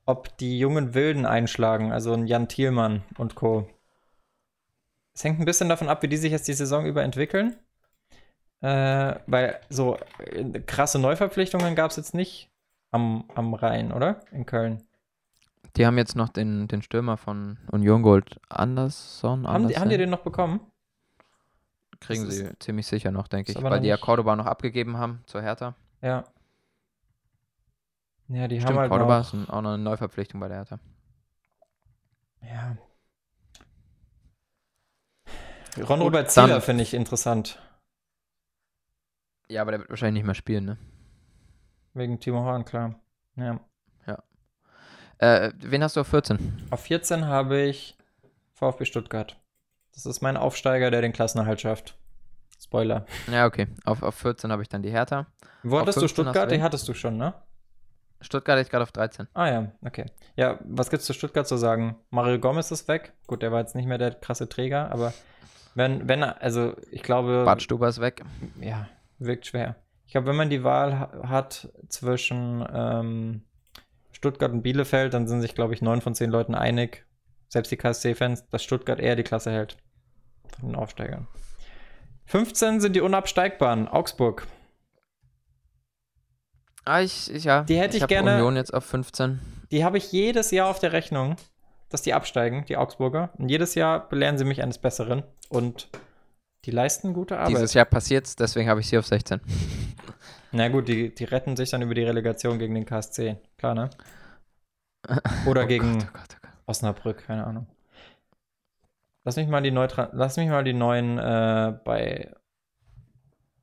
[0.07, 3.69] ob die jungen Wilden einschlagen, also ein Jan Thielmann und Co.
[5.15, 7.57] Es hängt ein bisschen davon ab, wie die sich jetzt die Saison über entwickeln.
[8.63, 12.51] Äh, weil so äh, krasse Neuverpflichtungen gab es jetzt nicht
[12.91, 14.21] am, am Rhein, oder?
[14.33, 14.83] In Köln.
[15.77, 19.47] die haben jetzt noch den, den Stürmer von Union Gold, Anderson.
[19.47, 20.61] Haben die, haben die den noch bekommen?
[22.01, 23.63] Kriegen das sie ziemlich sicher noch, denke ich.
[23.63, 25.75] Weil die ja Cordoba noch abgegeben haben zur Hertha.
[26.01, 26.25] Ja.
[28.29, 30.79] Ja, die Stimmt, haben halt Cordoba noch, ist auch noch eine Neuverpflichtung bei der Hertha.
[32.43, 32.77] Ja.
[35.77, 37.61] Ron Gut, Robert Zieler finde ich interessant.
[39.49, 40.79] Ja, aber der wird wahrscheinlich nicht mehr spielen, ne?
[41.99, 42.95] Wegen Timo Horn, klar.
[43.37, 43.61] Ja.
[45.19, 46.69] Äh, wen hast du auf 14?
[46.71, 47.99] Auf 14 habe ich
[48.55, 49.37] VfB Stuttgart.
[49.93, 51.99] Das ist mein Aufsteiger, der den Klassenerhalt schafft.
[52.63, 53.05] Spoiler.
[53.31, 53.67] Ja, okay.
[53.85, 55.27] Auf, auf 14 habe ich dann die Hertha.
[55.65, 56.51] Wo hattest du 15 hast Stuttgart?
[56.51, 57.35] du Die hattest du schon, ne?
[58.21, 59.27] Stuttgart hatte ich gerade auf 13.
[59.35, 60.07] Ah ja, okay.
[60.37, 61.97] Ja, was gibt's zu Stuttgart zu sagen?
[62.11, 63.13] Mario Gomez ist weg.
[63.27, 65.13] Gut, der war jetzt nicht mehr der krasse Träger, aber
[65.75, 68.23] wenn, wenn, also ich glaube, Bart Stuber ist weg.
[68.61, 68.89] ja,
[69.19, 69.75] wirkt schwer.
[70.09, 73.43] Ich glaube, wenn man die Wahl ha hat zwischen ähm,
[74.11, 77.05] Stuttgart und Bielefeld, dann sind sich, glaube ich, neun von zehn Leuten einig,
[77.49, 79.77] selbst die KSC-Fans, dass Stuttgart eher die Klasse hält.
[80.59, 81.29] Von den Aufsteigern.
[82.25, 83.87] 15 sind die Unabsteigbaren.
[83.87, 84.47] Augsburg.
[86.87, 87.65] Ah, ich, ich ja.
[87.65, 89.41] Die hätte ich hab gerne- Union jetzt auf 15.
[89.71, 91.37] Die habe ich jedes Jahr auf der Rechnung,
[91.91, 93.29] dass die absteigen, die Augsburger.
[93.37, 95.23] Und jedes Jahr belehren sie mich eines Besseren.
[95.51, 95.91] Und
[96.65, 97.51] die leisten gute Arbeit.
[97.51, 99.41] Dieses Jahr passiert's, deswegen habe ich sie auf 16.
[100.53, 103.37] Na gut, die, die retten sich dann über die Relegation gegen den KSC.
[103.59, 103.91] Klar, ne?
[105.47, 106.51] Oder Oh gegen Gott, oh Gott, oh Gott.
[106.67, 107.67] Osnabrück, keine Ahnung.
[109.25, 112.35] Lass mich mal die, Neutra Lass mich mal die neuen äh, bei,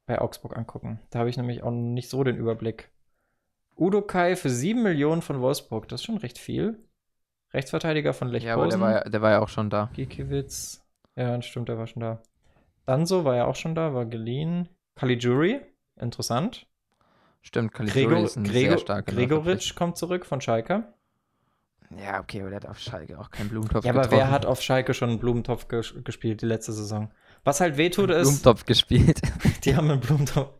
[0.05, 0.99] bei Augsburg angucken.
[1.09, 2.91] Da habe ich nämlich auch nicht so den Überblick.
[3.77, 6.79] Udo Kai für 7 Millionen von Wolfsburg, das ist schon recht viel.
[7.53, 9.89] Rechtsverteidiger von Lech Ja, aber der war, ja- der war ja auch schon da.
[9.93, 10.83] Gikiewicz.
[11.15, 12.21] Ja, stimmt, der war schon da.
[12.85, 14.69] Danso war ja auch schon da, war geliehen.
[14.95, 15.61] Caligiuri,
[15.99, 16.67] interessant.
[17.41, 20.93] Stimmt, Caligiuri Gregor, ist ein Gregor, sehr starker Gregoritsch kommt zurück von Schalke.
[21.97, 24.17] Ja, okay, aber der hat auf Schalke auch keinen Blumentopf Ja, aber getroffen.
[24.19, 27.11] wer hat auf Schalke schon einen Blumentopf ges gespielt die letzte Saison?
[27.43, 29.21] Was halt wehtut ist, Blumentopf gespielt?
[29.65, 30.51] die haben einen Blumentopf.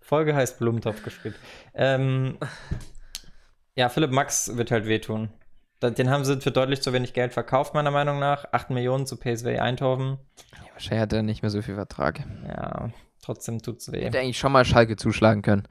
[0.00, 1.34] Folge heißt Blumentopf gespielt.
[1.74, 2.38] Ähm,
[3.74, 5.30] ja, Philipp Max wird halt wehtun.
[5.82, 8.46] Den haben sie für deutlich zu wenig Geld verkauft, meiner Meinung nach.
[8.52, 10.18] 8 Millionen zu PSV Eindhoven.
[10.72, 12.20] Wahrscheinlich hat er nicht mehr so viel Vertrag.
[12.48, 12.90] Ja,
[13.22, 14.02] trotzdem tut's weh.
[14.04, 15.68] Hätte eigentlich schon mal Schalke zuschlagen können.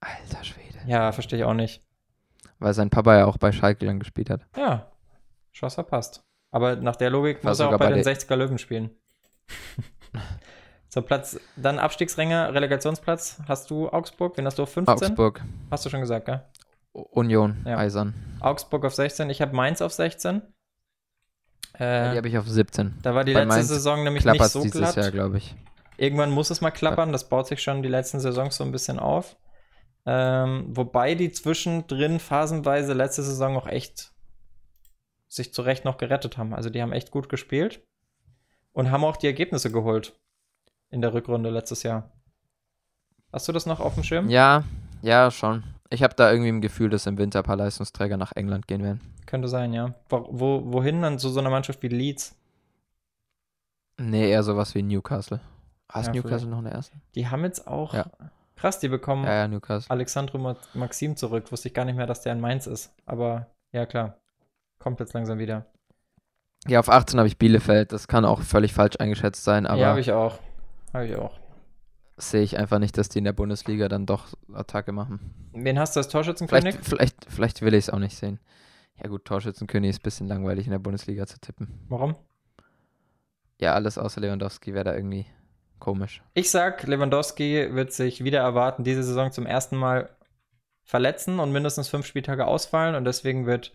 [0.00, 0.78] Alter Schwede.
[0.86, 1.82] Ja, verstehe ich auch nicht.
[2.58, 4.40] Weil sein Papa ja auch bei Schalke lang gespielt hat.
[4.56, 4.90] Ja,
[5.52, 6.22] Chance verpasst.
[6.50, 8.90] Aber nach der Logik War muss er auch bei bei den der- 60er Löwen spielen.
[10.88, 13.38] so, Platz, dann Abstiegsränge, Relegationsplatz.
[13.46, 14.36] Hast du Augsburg?
[14.38, 14.94] Wen hast du auf 15?
[14.94, 16.42] Augsburg, Hast du schon gesagt, gell?
[17.04, 17.78] Union, Ja.
[17.78, 18.14] Eisern.
[18.40, 19.28] Augsburg auf 16.
[19.30, 20.42] Ich habe Mainz auf 16.
[21.74, 22.94] Äh, Die habe ich auf 17.
[23.02, 24.96] da war die bei letzte Mainz Saison nämlich nicht so dieses glatt.
[24.96, 25.54] Jahr, glaube ich.
[25.98, 27.12] Irgendwann muss es mal klappern.
[27.12, 29.36] Das baut sich schon die letzten Saisons so ein bisschen auf.
[30.06, 34.12] Ähm, wobei die zwischendrin phasenweise letzte Saison auch echt
[35.28, 36.54] sich zu Recht noch gerettet haben.
[36.54, 37.82] Also die haben echt gut gespielt
[38.72, 40.18] und haben auch die Ergebnisse geholt
[40.90, 42.12] in der Rückrunde letztes Jahr.
[43.32, 44.30] Hast du das noch auf dem Schirm?
[44.30, 44.64] Ja,
[45.02, 45.64] ja, schon.
[45.90, 48.82] Ich habe da irgendwie im Gefühl, dass im Winter ein paar Leistungsträger nach England gehen
[48.82, 49.00] werden.
[49.26, 49.94] Könnte sein, ja.
[50.08, 52.34] Wo, wo, wohin dann zu so einer Mannschaft wie Leeds?
[53.98, 55.40] Nee, eher sowas wie Newcastle.
[55.88, 56.50] Hast Ja, Newcastle vielleicht.
[56.50, 57.00] noch einen ersten?
[57.14, 57.94] Die haben jetzt auch.
[57.94, 58.06] Ja.
[58.56, 59.90] Krass, die bekommen Ja, ja, Newcastle.
[59.90, 61.50] Alexandro Ma- Maxim zurück.
[61.52, 62.92] Wusste ich gar nicht mehr, dass der in Mainz ist.
[63.06, 64.16] Aber ja, klar.
[64.78, 65.66] Kommt jetzt langsam wieder.
[66.66, 67.92] Ja, auf 18 habe ich Bielefeld.
[67.92, 70.38] Das kann auch völlig falsch eingeschätzt sein, aber ja, habe ich auch.
[70.92, 71.38] Habe ich auch.
[72.16, 75.20] Sehe ich einfach nicht, dass die in der Bundesliga dann doch Attacke machen.
[75.52, 76.74] Wen hast du als Torschützenkönig?
[76.74, 78.38] Vielleicht, vielleicht, vielleicht will ich es auch nicht sehen.
[79.02, 81.68] Ja gut, Torschützenkönig ist ein bisschen langweilig in der Bundesliga zu tippen.
[81.88, 82.14] Warum?
[83.60, 85.26] Ja, alles außer Lewandowski wäre da irgendwie
[85.78, 86.22] komisch.
[86.34, 90.08] Ich sag, Lewandowski wird sich wieder erwarten, diese Saison zum ersten Mal
[90.84, 93.72] verletzen und mindestens fünf Spieltage ausfallen und deswegen wird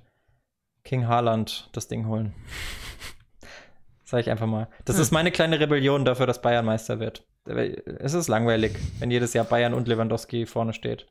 [0.83, 2.33] King Haaland das Ding holen.
[4.03, 4.67] Sag ich einfach mal.
[4.85, 5.01] Das Hm.
[5.03, 7.23] ist meine kleine Rebellion dafür, dass Bayern Meister wird.
[7.45, 11.07] Es ist langweilig, wenn jedes Jahr Bayern und Lewandowski vorne steht.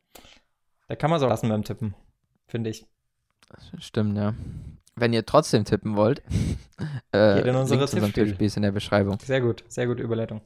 [0.88, 1.94] Da kann man auch lassen beim Tippen,
[2.46, 2.86] finde ich.
[3.78, 4.34] Stimmt, ja.
[4.94, 6.22] Wenn ihr trotzdem tippen wollt,
[7.12, 8.12] äh, Geht in unsere Tippspiel.
[8.12, 9.18] Tippspiel ist in der Beschreibung.
[9.20, 10.40] Sehr gut, sehr gute Überleitung.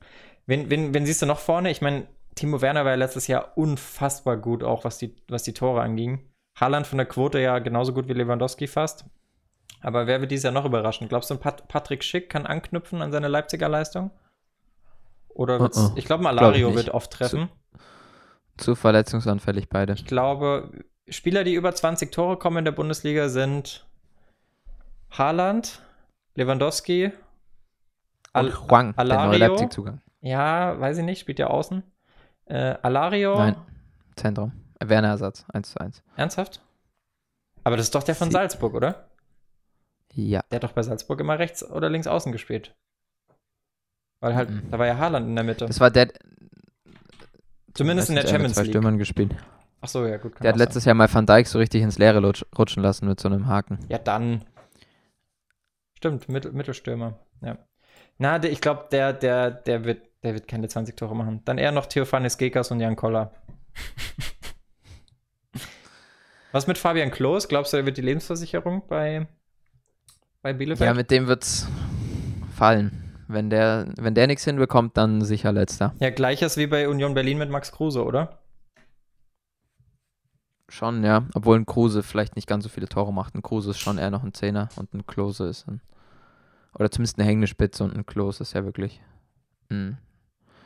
[0.46, 1.70] Wen, wen, wen siehst du noch vorne?
[1.70, 5.54] Ich meine, Timo Werner war ja letztes Jahr unfassbar gut, auch was die, was die
[5.54, 6.20] Tore anging.
[6.58, 9.04] Haaland von der Quote ja genauso gut wie Lewandowski fast.
[9.80, 11.08] Aber wer wird dieses Jahr noch überraschen?
[11.08, 14.10] Glaubst du, Pat Patrick Schick kann anknüpfen an seine Leipziger Leistung?
[15.34, 15.92] Oder wird's, Uh-uh.
[15.96, 16.86] ich glaube, Glaub Malario ich nicht.
[16.86, 17.48] wird oft treffen.
[18.56, 19.92] Zu verletzungsanfällig beide.
[19.94, 20.70] Ich glaube,
[21.08, 23.86] Spieler, die über 20 Tore kommen in der Bundesliga, sind
[25.10, 25.80] Haaland,
[26.34, 27.12] Lewandowski,
[28.32, 29.48] Al Und Huang, der neue Alario.
[29.48, 30.00] Leipzig-Zugang.
[30.20, 31.82] Ja, weiß ich nicht, spielt ja außen.
[32.46, 33.36] Äh, Alario.
[33.36, 33.56] Nein,
[34.16, 34.52] Zentrum.
[34.82, 36.02] Werner Ersatz, 1 zu 1.
[36.16, 36.60] Ernsthaft?
[37.62, 39.08] Aber das ist doch der von Sie- Salzburg, oder?
[40.12, 40.42] Ja.
[40.50, 42.74] Der hat doch bei Salzburg immer rechts oder links außen gespielt.
[44.24, 44.70] Weil halt, Mhm.
[44.70, 45.66] da war ja Haaland in der Mitte.
[45.66, 46.08] Das war der.
[47.74, 48.72] Zumindest in der er Champions mit zwei League.
[48.72, 49.34] Stürmern gespielt.
[49.82, 50.32] Ach so, ja, gut.
[50.42, 52.22] Der hat letztes Jahr mal Van Dijk so richtig ins Leere
[52.56, 53.76] rutschen lassen mit so einem Haken.
[53.82, 53.86] sein.
[53.90, 54.42] Ja, dann.
[55.98, 57.18] Stimmt, Mittel, Mittelstürmer.
[57.42, 57.58] Ja.
[58.16, 61.42] Na, der, ich glaube, der, der, der wird, der wird keine 20 Tore machen.
[61.44, 63.30] Dann eher noch Theophanis Gekas und Jan Koller.
[66.52, 67.46] Was mit Fabian Klos?
[67.48, 69.26] Glaubst du, er wird die Lebensversicherung bei,
[70.40, 70.86] bei Bielefeld?
[70.88, 71.68] Ja, mit dem wird's
[72.56, 73.02] fallen.
[73.34, 75.94] Wenn der, wenn der nichts hinbekommt, dann sicher letzter.
[76.00, 78.38] Ja, gleiches wie bei Union Berlin mit Max Kruse, oder?
[80.68, 81.26] Schon, ja.
[81.34, 83.34] Obwohl ein Kruse vielleicht nicht ganz so viele Tore macht.
[83.34, 85.80] Ein Kruse ist schon eher noch ein Zehner und ein Klose ist ein.
[86.78, 89.00] Oder zumindest eine hängende Spitze und ein Klose ist ja wirklich.
[89.68, 89.98] Mh.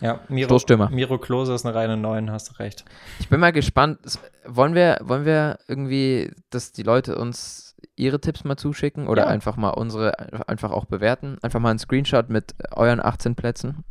[0.01, 0.57] Ja, Miro.
[0.91, 2.85] Miro Klose ist eine reine Neun, hast du recht.
[3.19, 3.99] Ich bin mal gespannt.
[4.05, 9.23] Es- Wollen wir, wollen wir irgendwie, dass die Leute uns ihre Tipps mal zuschicken oder
[9.23, 9.29] Ja.
[9.29, 11.39] einfach mal unsere einfach auch bewerten?
[11.43, 13.85] Einfach mal einen Screenshot mit euren 18 Plätzen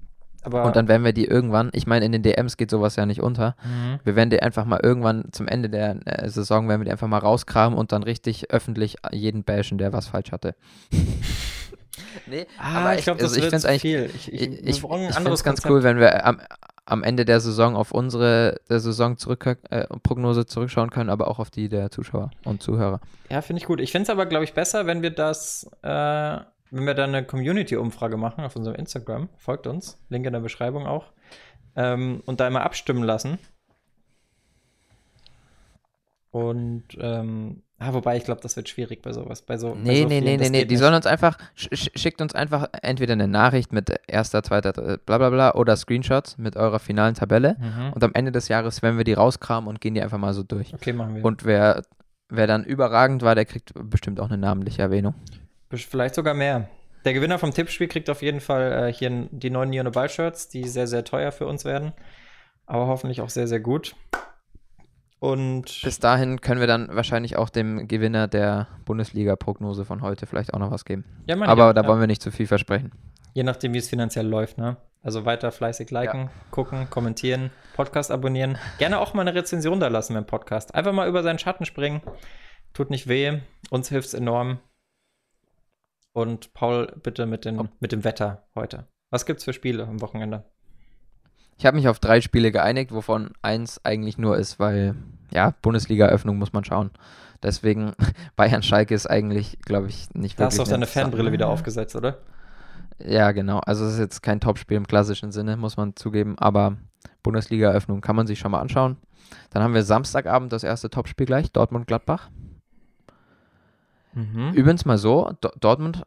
[0.44, 3.06] Aber und dann werden wir die irgendwann, ich meine, in den DMs geht sowas ja
[3.06, 3.56] nicht unter.
[3.64, 4.00] Mhm.
[4.04, 7.08] Wir werden die einfach mal irgendwann zum Ende der äh, Saison, werden wir die einfach
[7.08, 10.56] mal rauskramen und dann richtig öffentlich jeden bashen, der was falsch hatte.
[12.28, 14.12] nee, Ah, ich glaube, das also ich find's zu eigentlich viel.
[14.16, 16.42] Ich, ich, ich, ich, ich finde es ganz cool, wenn wir am,
[16.88, 21.40] am Ende der Saison auf unsere der Saison zurück, äh, Prognose zurückschauen können, aber auch
[21.40, 23.02] auf die der Zuschauer und Zuhörer.
[23.30, 23.82] Ja, finde ich gut.
[23.82, 27.26] Ich finde es aber, glaube ich, besser, wenn wir das, äh, wenn wir da eine
[27.26, 29.30] Community-Umfrage machen auf unserem Instagram.
[29.38, 31.12] Folgt uns, Link in der Beschreibung auch.
[31.76, 33.38] Ähm, und da immer abstimmen lassen.
[36.32, 39.42] Und, ähm, ah, wobei ich glaube, das wird schwierig bei sowas.
[39.42, 40.80] Bei so, bei Nee, so nee, vielen, nee, nee, Die nicht.
[40.80, 44.98] sollen uns einfach, sch sch- schickt uns einfach entweder eine Nachricht mit erster, zweiter, dritter,
[44.98, 47.56] bla bla bla oder Screenshots mit eurer finalen Tabelle.
[47.60, 47.94] Mhm.
[47.94, 50.44] Und am Ende des Jahres werden wir die rauskramen und gehen die einfach mal so
[50.44, 50.74] durch.
[50.74, 51.26] Okay, machen wir.
[51.26, 51.84] Und wer
[52.30, 55.14] wer dann überragend war, der kriegt bestimmt auch eine namentliche Erwähnung.
[55.72, 56.68] Vielleicht sogar mehr.
[57.06, 60.50] Der Gewinner vom Tippspiel kriegt auf jeden Fall äh, hier die neuen Neon Ball Shirts,
[60.50, 61.94] die sehr, sehr teuer für uns werden.
[62.66, 63.96] Aber hoffentlich auch sehr, sehr gut.
[65.20, 70.54] Und bis dahin können wir dann wahrscheinlich auch dem Gewinner der Bundesliga-Prognose von heute vielleicht
[70.54, 71.06] auch noch was geben.
[71.26, 71.88] Ja, Aber ja, da ja.
[71.88, 72.92] wollen wir nicht zu viel versprechen.
[73.34, 74.78] Je nachdem, wie es finanziell läuft, ne?
[75.04, 76.32] Also weiter fleißig liken, ja.
[76.52, 78.58] gucken, kommentieren, Podcast abonnieren.
[78.78, 80.76] Gerne auch mal eine Rezension da lassen im Podcast.
[80.76, 82.02] Einfach mal über seinen Schatten springen.
[82.74, 83.40] Tut nicht weh.
[83.70, 84.60] Uns hilft es enorm.
[86.14, 88.88] Und Paul, bitte mit, den, mit dem Wetter heute.
[89.10, 90.44] Was gibt's für Spiele am Wochenende?
[91.58, 94.96] Ich habe mich auf drei Spiele geeinigt, wovon eins eigentlich nur ist, weil,
[95.32, 96.92] ja, Bundesliga-Öffnung muss man schauen.
[97.42, 97.94] Deswegen,
[98.36, 100.36] Bayern-Schalke ist eigentlich, glaube ich, nicht da wirklich.
[100.38, 102.18] Da hast du auch deine Fanbrille wieder aufgesetzt, oder?
[103.00, 103.60] Ja, genau.
[103.60, 106.78] Also, es ist jetzt kein Topspiel im klassischen Sinne, muss man zugeben, aber
[107.24, 108.98] Bundesliga-Öffnung kann man sich schon mal anschauen.
[109.50, 112.30] Dann haben wir Samstagabend das erste Topspiel gleich, Dortmund-Gladbach.
[114.14, 114.54] Mhm.
[114.54, 116.04] Übrigens mal so, D Dortmund.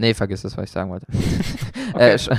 [0.00, 1.06] Nee, vergiss das, was ich sagen wollte.
[1.94, 2.30] äh, Sch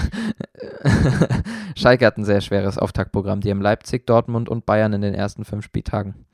[1.76, 3.42] Schalke hat ein sehr schweres Auftaktprogramm.
[3.42, 6.26] Die haben Leipzig, Dortmund und Bayern in den ersten fünf Spieltagen.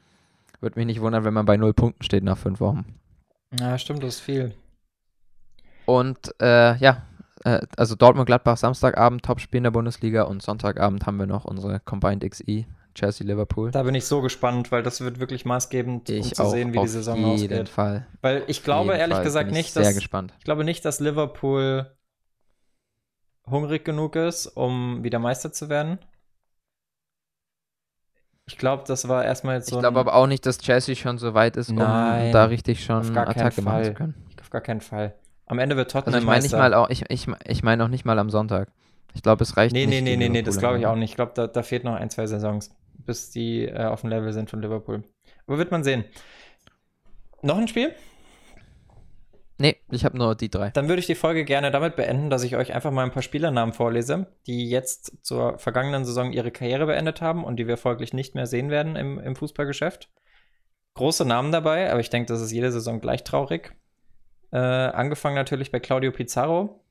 [0.61, 2.85] Würde mich nicht wundern, wenn man bei null Punkten steht nach fünf Wochen.
[3.59, 4.53] Ja, stimmt, das ist viel.
[5.85, 7.03] Und äh, ja,
[7.43, 12.23] äh, also Dortmund-Gladbach Samstagabend, Topspiel in der Bundesliga und Sonntagabend haben wir noch unsere Combined
[12.23, 12.67] XI
[12.97, 13.71] Chelsea-Liverpool.
[13.71, 16.79] Da bin ich so gespannt, weil das wird wirklich maßgebend, ich um zu sehen, wie
[16.79, 17.51] die Saison ausgeht.
[17.51, 18.07] Auf jeden Fall.
[18.21, 20.33] Weil ich glaube ehrlich Fall gesagt nicht, dass gespannt.
[20.39, 21.91] ich glaube nicht, dass Liverpool
[23.45, 25.99] hungrig genug ist, um wieder Meister zu werden.
[28.47, 29.75] Ich glaube, das war erstmal jetzt so.
[29.75, 32.83] Ich glaube aber auch nicht, dass Chelsea schon so weit ist, Nein, um da richtig
[32.83, 34.15] schon Attacke machen zu können.
[34.41, 35.13] Auf gar keinen Fall.
[35.45, 37.89] Am Ende wird Tottenham also ich meine nicht mal auch, ich, ich, ich meine auch
[37.89, 38.69] nicht mal am Sonntag.
[39.13, 40.03] Ich glaube, es reicht nee, nicht.
[40.03, 41.11] Nee, nee, nee, nee, das glaube ich auch nicht.
[41.11, 42.75] Ich glaube, da, da fehlt noch ein, zwei Saisons,
[43.07, 45.03] bis die äh, auf dem Level sind von Liverpool.
[45.47, 46.05] Aber wird man sehen.
[47.41, 47.95] Noch ein Spiel?
[49.59, 50.69] Nee, ich habe nur die drei.
[50.69, 53.23] Dann würde ich die Folge gerne damit beenden, dass ich euch einfach mal ein paar
[53.23, 58.13] Spielernamen vorlese, die jetzt zur vergangenen Saison ihre Karriere beendet haben und die wir folglich
[58.13, 60.11] nicht mehr sehen werden im, im Fußballgeschäft.
[60.93, 63.75] Große Namen dabei, aber ich denke, das ist jede Saison gleich traurig.
[64.51, 66.83] Äh, angefangen natürlich bei Claudio Pizarro,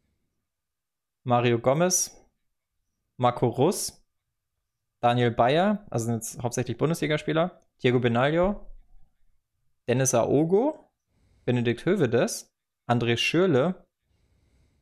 [1.23, 2.17] Mario Gomez,
[3.17, 4.06] Marco Russ,
[5.07, 8.67] Daniel Bayer, also sind jetzt hauptsächlich Bundesligaspieler, Diego Benaglio,
[9.87, 10.91] Dennis Aogo,
[11.45, 12.53] Benedikt Hövedes,
[12.89, 13.87] André Schürle,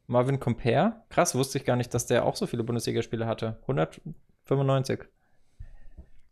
[0.06, 1.04] Marvin Comper.
[1.10, 3.58] Krass, wusste ich gar nicht, dass der auch so viele Bundesligaspiele hatte.
[3.68, 5.00] 195.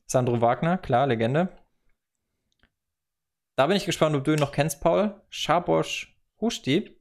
[0.06, 1.50] Sandro Wagner, klar, Legende.
[3.56, 5.20] Da bin ich gespannt, ob du ihn noch kennst, Paul.
[5.28, 6.98] Schabosch Husti.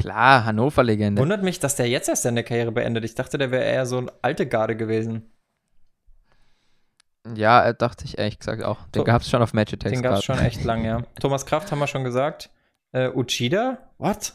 [0.00, 1.20] Klar, Hannover-Legende.
[1.20, 3.04] Wundert mich, dass der jetzt erst seine Karriere beendet.
[3.04, 5.30] Ich dachte, der wäre eher so ein alte Garde gewesen.
[7.34, 8.86] Ja, äh, dachte ich ehrlich gesagt auch.
[8.88, 9.92] Den gab es schon auf Match Attacks.
[9.92, 11.02] Den gab es schon echt lang, ja.
[11.20, 12.50] Thomas Kraft haben wir schon gesagt.
[12.92, 13.78] Äh, Uchida?
[13.98, 14.34] What?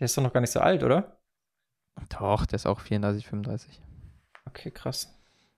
[0.00, 1.16] Der ist doch noch gar nicht so alt, oder?
[2.18, 3.80] Doch, der ist auch 34, 35.
[4.46, 5.14] Okay, krass.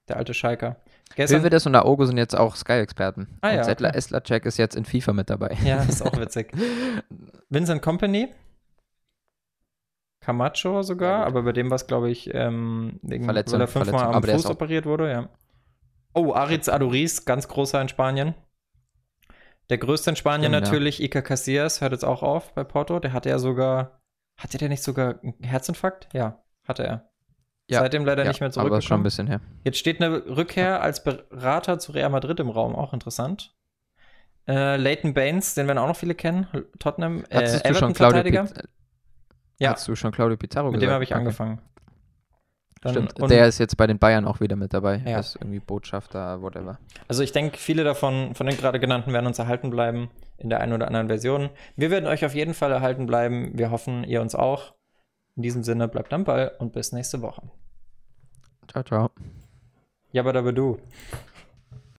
[0.09, 0.77] Der alte Schalker.
[1.17, 3.39] Hövedes und Aogo sind jetzt auch Sky-Experten.
[3.41, 3.99] Ah, und ja, Settler okay.
[3.99, 5.57] Estlacek ist jetzt in FIFA mit dabei.
[5.65, 6.53] Ja, ist auch witzig.
[7.49, 8.35] Vincent Company.
[10.25, 13.69] Camacho sogar, ja, aber bei dem war es, glaube ich, ähm, wegen, Verletzung, weil er
[13.69, 15.29] fünfmal am Fuß operiert wurde, ja.
[16.15, 18.35] Oh, Aritz Aduriz, ganz großer in Spanien.
[19.69, 21.07] Der größte in Spanien Stimmt, natürlich, ja.
[21.07, 23.01] Iker Casillas, hört jetzt auch auf bei Porto.
[23.01, 24.01] Der hatte ja sogar,
[24.39, 26.09] hatte der nicht sogar einen Herzinfarkt?
[26.15, 27.11] Ja, hatte er.
[27.69, 28.77] Ja, Seitdem leider ja, nicht mehr zurückgekommen.
[28.77, 29.41] Aber schon ein bisschen her.
[29.65, 33.55] Jetzt steht eine Rückkehr als Berater zu Real Madrid im Raum, auch interessant.
[34.47, 36.47] Äh, Leighton Baines, den werden auch noch viele kennen.
[36.79, 38.55] Tottenham, äh, Hattest du schon Claudio Piz
[39.59, 39.73] ja.
[39.73, 40.91] Hast du schon Claudio Pizarro Mit gesagt?
[40.91, 41.19] dem habe ich okay.
[41.19, 41.61] angefangen.
[42.85, 44.99] Dann, Stimmt, der ist jetzt bei den Bayern auch wieder mit dabei.
[44.99, 45.13] Ja.
[45.13, 46.79] Er ist irgendwie Botschafter, whatever.
[47.09, 50.61] Also ich denke, viele davon, von den gerade genannten, werden uns erhalten bleiben in der
[50.61, 51.49] einen oder anderen Version.
[51.77, 53.53] Wir werden euch auf jeden Fall erhalten bleiben.
[53.55, 54.75] Wir hoffen, ihr uns auch.
[55.37, 57.43] In diesem Sinne, bleibt am Ball und bis nächste Woche.
[58.69, 59.11] Ciao, ciao.
[60.13, 60.79] Jabba dabba du.